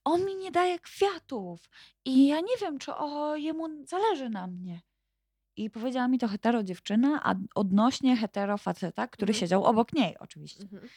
[0.04, 1.70] On mi nie daje kwiatów
[2.06, 4.82] i ja nie wiem, czy o, jemu zależy na mnie.
[5.56, 9.40] I powiedziała mi to hetero dziewczyna, a odnośnie hetero faceta, który Mhm.
[9.40, 10.64] siedział obok niej oczywiście.
[10.64, 10.88] Mhm.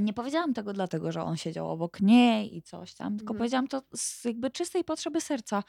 [0.00, 3.38] Nie powiedziałam tego dlatego, że on siedział obok niej i coś tam, tylko Mhm.
[3.38, 5.62] powiedziałam to z jakby czystej potrzeby serca.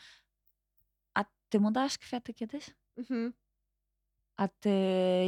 [1.14, 2.70] A ty mu dałaś kwiaty kiedyś?
[2.98, 3.34] Mhm.
[4.38, 4.70] A ty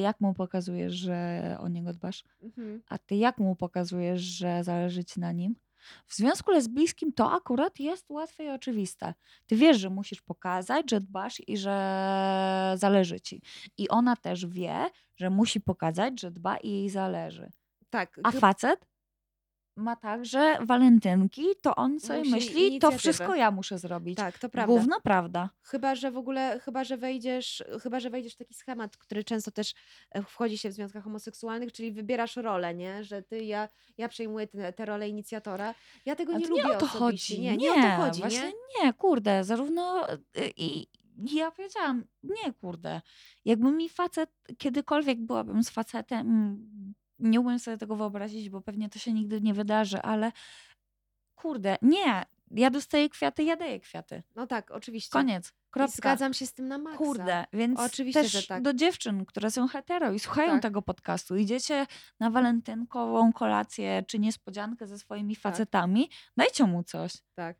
[0.02, 2.24] jak mu pokazujesz, że o niego dbasz?
[2.41, 2.82] Mhm.
[2.89, 5.56] A ty jak mu pokazujesz, że zależy ci na nim?
[6.08, 9.14] W związku lesbijskim to akurat jest łatwe i oczywiste.
[9.47, 13.41] Ty wiesz, że musisz pokazać, że dbasz i że zależy ci.
[13.78, 17.52] I ona też wie, że musi pokazać, że dba i jej zależy.
[17.89, 18.20] Tak.
[18.24, 18.86] A facet
[19.80, 24.17] ma tak, że walentynki, to on sobie Musi myśli, to wszystko ja muszę zrobić.
[24.17, 24.73] tak, to prawda.
[24.73, 25.49] Gówno prawda.
[25.63, 29.51] Chyba, że w ogóle, chyba, że wejdziesz, chyba, że wejdziesz w taki schemat, który często
[29.51, 29.73] też
[30.11, 33.03] e, wchodzi się w związkach homoseksualnych, czyli wybierasz rolę, nie?
[33.03, 35.75] Że ty, ja, ja przejmuję tę tę rolę inicjatora.
[36.05, 37.36] Ja tego nie to lubię nie o to osobiście.
[37.36, 37.41] chodzi.
[37.41, 38.86] Nie, nie, o to chodzi, właśnie nie?
[38.86, 40.07] nie, kurde, zarówno
[40.57, 40.88] i
[41.27, 43.01] i ja powiedziałam, nie, kurde.
[43.45, 46.57] Jakby mi facet, kiedykolwiek byłabym z facetem,
[47.20, 50.32] nie umiem sobie tego wyobrazić, bo pewnie to się nigdy nie wydarzy, ale
[51.36, 52.26] kurde, nie.
[52.51, 54.24] Ja dostaję kwiaty, ja daję kwiaty.
[54.36, 55.11] No tak, oczywiście.
[55.11, 55.47] Koniec.
[55.49, 55.95] I Kropka.
[55.95, 56.97] zgadzam się z tym na maksa.
[56.97, 58.63] Kurde, więc Oczywiście, też tak.
[58.63, 60.61] do dziewczyn, które są hetero i słuchają Tak.
[60.61, 61.86] tego podcastu, idziecie
[62.20, 65.41] na walentynkową kolację czy niespodziankę ze swoimi Tak.
[65.43, 67.13] facetami, dajcie mu coś.
[67.36, 67.57] Tak.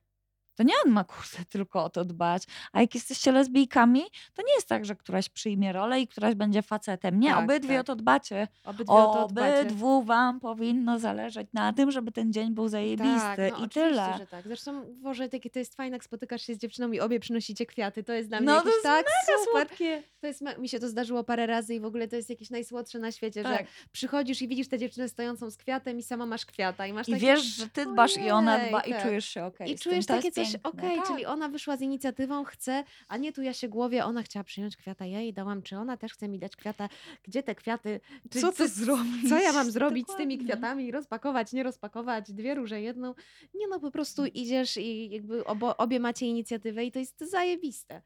[0.60, 2.43] To nie on ma kurde tylko o to dbać.
[2.72, 4.01] A jak jesteście lesbijkami,
[4.34, 7.20] to nie jest tak, że któraś przyjmie rolę i któraś będzie facetem.
[7.20, 7.82] Nie, Tak, obydwie tak.
[7.82, 8.47] o to dbacie.
[8.66, 9.60] Obydwie o to dbacie.
[9.62, 14.14] Obydwu wam powinno zależeć na tym, żeby ten dzień był zajebisty Tak, no i tyle.
[14.18, 14.47] że tak.
[14.47, 18.03] Zresztą, Boże, takie to jest fajne, jak spotykasz się z dziewczyną i obie przynosicie kwiaty.
[18.03, 19.68] To jest dla mnie No to jest tak mega super.
[19.68, 20.03] słodkie.
[20.22, 22.99] To jest, mi się to zdarzyło parę razy i w ogóle to jest jakieś najsłodsze
[22.99, 23.66] na świecie, że Tak.
[23.91, 27.16] przychodzisz i widzisz tę dziewczynę stojącą z kwiatem i sama masz kwiata i masz I
[27.16, 29.01] wiesz, że ty dbasz i ona dba i tak.
[29.03, 29.72] czujesz się okej.
[29.72, 29.91] I z tym.
[29.91, 30.70] czujesz takie coś, piękne.
[30.70, 31.08] okej, Tak.
[31.08, 34.78] czyli ona wyszła z inicjatywą, chce, a nie tu ja się głowie, ona chciała przyjąć
[34.78, 36.89] kwiata, ja jej dałam, czy ona też chce mi dać kwiata,
[37.24, 39.30] gdzie te kwiaty, czy, Co ty zrobisz?
[39.30, 40.56] co ja mam zrobić z tymi Dokładnie.
[40.58, 43.14] kwiatami, rozpakować, nie rozpakować, dwie róże, jedną,
[43.54, 48.02] nie no, po prostu idziesz i jakby obo, obie macie inicjatywę i to jest zajebiste.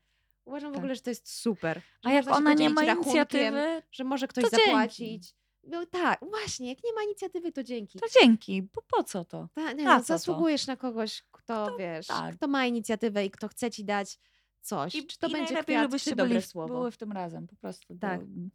[0.45, 0.79] Uważam w Tak.
[0.79, 1.81] ogóle, że to jest super.
[2.03, 4.65] A jak ona nie ma inicjatywy, Że może ktoś dzięki.
[4.65, 5.33] zapłacić.
[5.63, 7.99] No, tak, właśnie, jak nie ma inicjatywy, to dzięki.
[7.99, 8.61] to dzięki.
[8.61, 9.49] Bo po co to?
[9.55, 10.03] Ta, nie, no, co to?
[10.03, 12.35] zasługujesz na kogoś, kto, wiesz, tak.
[12.35, 14.19] kto ma inicjatywę i kto chce ci dać
[14.61, 14.95] coś.
[14.95, 16.73] I, czy to i będzie kwiat, czy dobre byli, słowo.
[16.73, 17.97] były w tym razem, po prostu.
[17.97, 18.25] Tak.
[18.25, 18.49] Bo,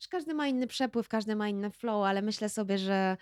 [0.00, 3.16] Że każdy ma inny przepływ, każdy ma inny flow, ale myślę sobie, że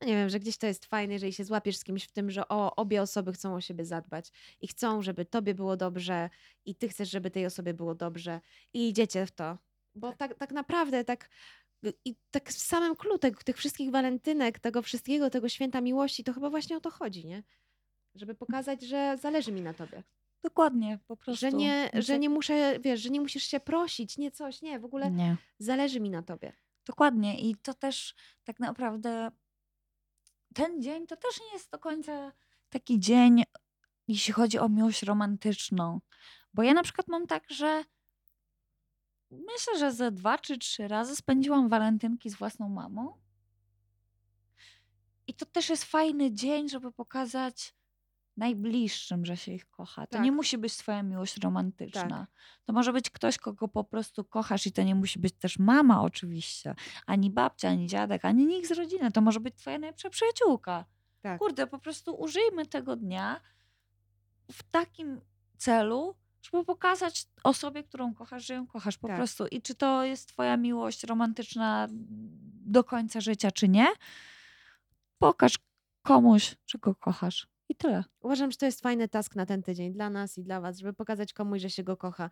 [0.00, 2.30] no nie wiem, że gdzieś to jest fajne, jeżeli się złapiesz z kimś w tym,
[2.30, 6.30] że o, obie osoby chcą o siebie zadbać i chcą, żeby tobie było dobrze
[6.64, 8.40] i ty chcesz, żeby tej osobie było dobrze
[8.72, 9.58] i idziecie w to.
[9.94, 11.28] Bo tak, tak naprawdę tak
[12.04, 16.32] i tak w samym clue tych, tych wszystkich walentynek, tego wszystkiego, tego święta miłości, to
[16.32, 17.42] chyba właśnie o to chodzi, nie?
[18.16, 20.02] Żeby pokazać, że zależy mi na tobie.
[20.42, 21.40] dokładnie, po prostu.
[21.40, 24.84] Że nie, że nie muszę, wiesz, że nie musisz się prosić, nie coś, nie, w
[24.84, 25.36] ogóle Nie.
[25.58, 26.52] zależy mi na tobie.
[26.86, 27.40] Dokładnie.
[27.40, 28.14] I to też
[28.44, 29.30] tak naprawdę
[30.54, 32.32] ten dzień to też nie jest do końca
[32.70, 33.42] taki dzień,
[34.08, 36.00] jeśli chodzi o miłość romantyczną.
[36.54, 37.84] Bo ja na przykład mam tak, że
[39.30, 43.16] myślę, że ze dwa czy trzy razy spędziłam walentynki z własną mamą.
[45.26, 47.74] I to też jest fajny dzień, żeby pokazać
[48.36, 50.06] najbliższym, że się ich kocha.
[50.06, 50.22] To Tak.
[50.22, 52.26] nie musi być twoja miłość romantyczna.
[52.64, 56.02] To może być ktoś, kogo po prostu kochasz i to nie musi być też mama
[56.02, 56.74] oczywiście,
[57.06, 59.12] ani babcia, ani dziadek, ani nikt z rodziny.
[59.12, 60.84] To może być twoja najlepsza przyjaciółka.
[61.22, 61.38] Tak.
[61.38, 63.40] Kurde, po prostu użyjmy tego dnia
[64.52, 65.20] w takim
[65.56, 69.16] celu, żeby pokazać osobie, którą kochasz, że ją kochasz po Tak.
[69.16, 69.46] prostu.
[69.46, 71.86] I czy to jest twoja miłość romantyczna
[72.66, 73.86] do końca życia, czy nie,
[75.18, 75.54] pokaż
[76.02, 77.46] komuś, że go kochasz.
[77.68, 78.04] I tyle.
[78.20, 80.92] Uważam, że to jest fajny task na ten tydzień dla nas i dla Was, żeby
[80.92, 82.30] pokazać komuś, że się go kocha.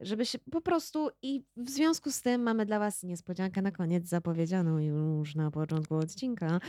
[0.00, 4.08] Żeby się po prostu i w związku z tym mamy dla Was niespodziankę na koniec,
[4.08, 6.60] zapowiedzianą już na początku odcinka.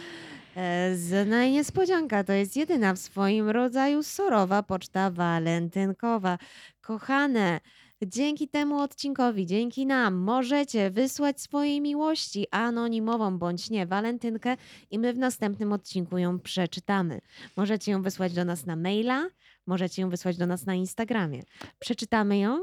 [0.55, 6.37] E, Z niespodzianka to jest jedyna w swoim rodzaju sorowa poczta walentynkowa.
[6.81, 7.59] Kochane,
[8.05, 14.57] dzięki temu odcinkowi, dzięki nam możecie wysłać swojej miłości anonimową bądź nie walentynkę
[14.91, 17.21] i my w następnym odcinku ją przeczytamy.
[17.57, 19.27] Możecie ją wysłać do nas na maila,
[19.67, 21.43] możecie ją wysłać do nas na Instagramie.
[21.79, 22.57] Przeczytamy ją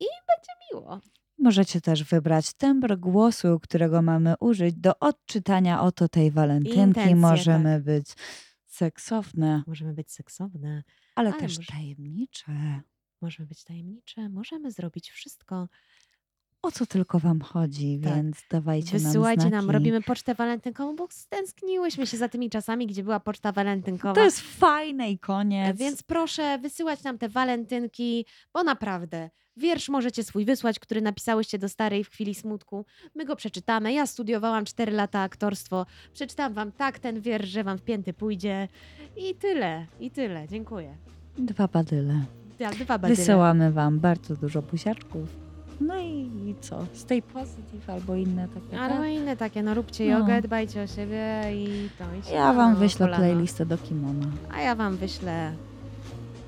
[0.00, 1.00] i będzie miło.
[1.38, 6.78] Możecie też wybrać tembr głosu, którego mamy użyć do odczytania oto tej walentynki.
[6.78, 8.06] Intencje, Możemy być
[8.66, 10.82] seksowne, Możemy być seksowne,
[11.14, 12.52] ale, Ale też może- tajemnicze.
[13.22, 15.68] Możemy być tajemnicze, możemy zrobić wszystko.
[16.62, 18.14] O co tylko wam chodzi, Tak.
[18.14, 19.74] więc dawajcie Wysyłajcie nam nam, znaki.
[19.74, 24.14] robimy pocztę walentynkową, bo stęskniłyśmy się za tymi czasami, gdzie była poczta walentynkowa.
[24.14, 25.78] To jest fajne i koniec.
[25.78, 31.68] Więc proszę wysyłać nam te walentynki, bo naprawdę wiersz możecie swój wysłać, który napisałyście do
[31.68, 32.84] starej w chwili smutku.
[33.14, 33.92] My go przeczytamy.
[33.92, 35.86] Ja studiowałam 4 lata aktorstwo.
[36.12, 38.68] Przeczytam wam tak ten wiersz, że wam w pięty pójdzie.
[39.16, 40.48] I tyle, i tyle.
[40.48, 40.96] Dziękuję.
[41.38, 42.24] Dwa badyle.
[42.70, 43.16] Dwa badyle.
[43.16, 45.28] Wysyłamy wam bardzo dużo buziaczków.
[45.80, 46.86] No i, i co?
[46.92, 48.80] Stay positive albo inne takie.
[48.80, 49.10] Albo tak?
[49.10, 50.18] inne takie, no róbcie No.
[50.18, 52.04] jogę, dbajcie o siebie i to.
[52.20, 54.26] I się Ja wam wyślę playlistę do kimona.
[54.54, 55.52] A ja wam wyślę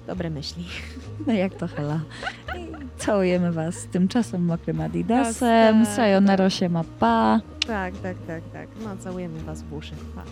[0.06, 0.64] dobre myśli.
[1.26, 2.00] No jak to Hela.
[2.98, 5.86] Całujemy was tymczasem mokrym adidasem.
[5.86, 6.52] Sayonara tak.
[6.52, 7.40] się ma pa.
[7.66, 8.68] Tak, tak, tak, tak.
[8.84, 9.94] No całujemy was w uszy.
[10.14, 10.22] Pa.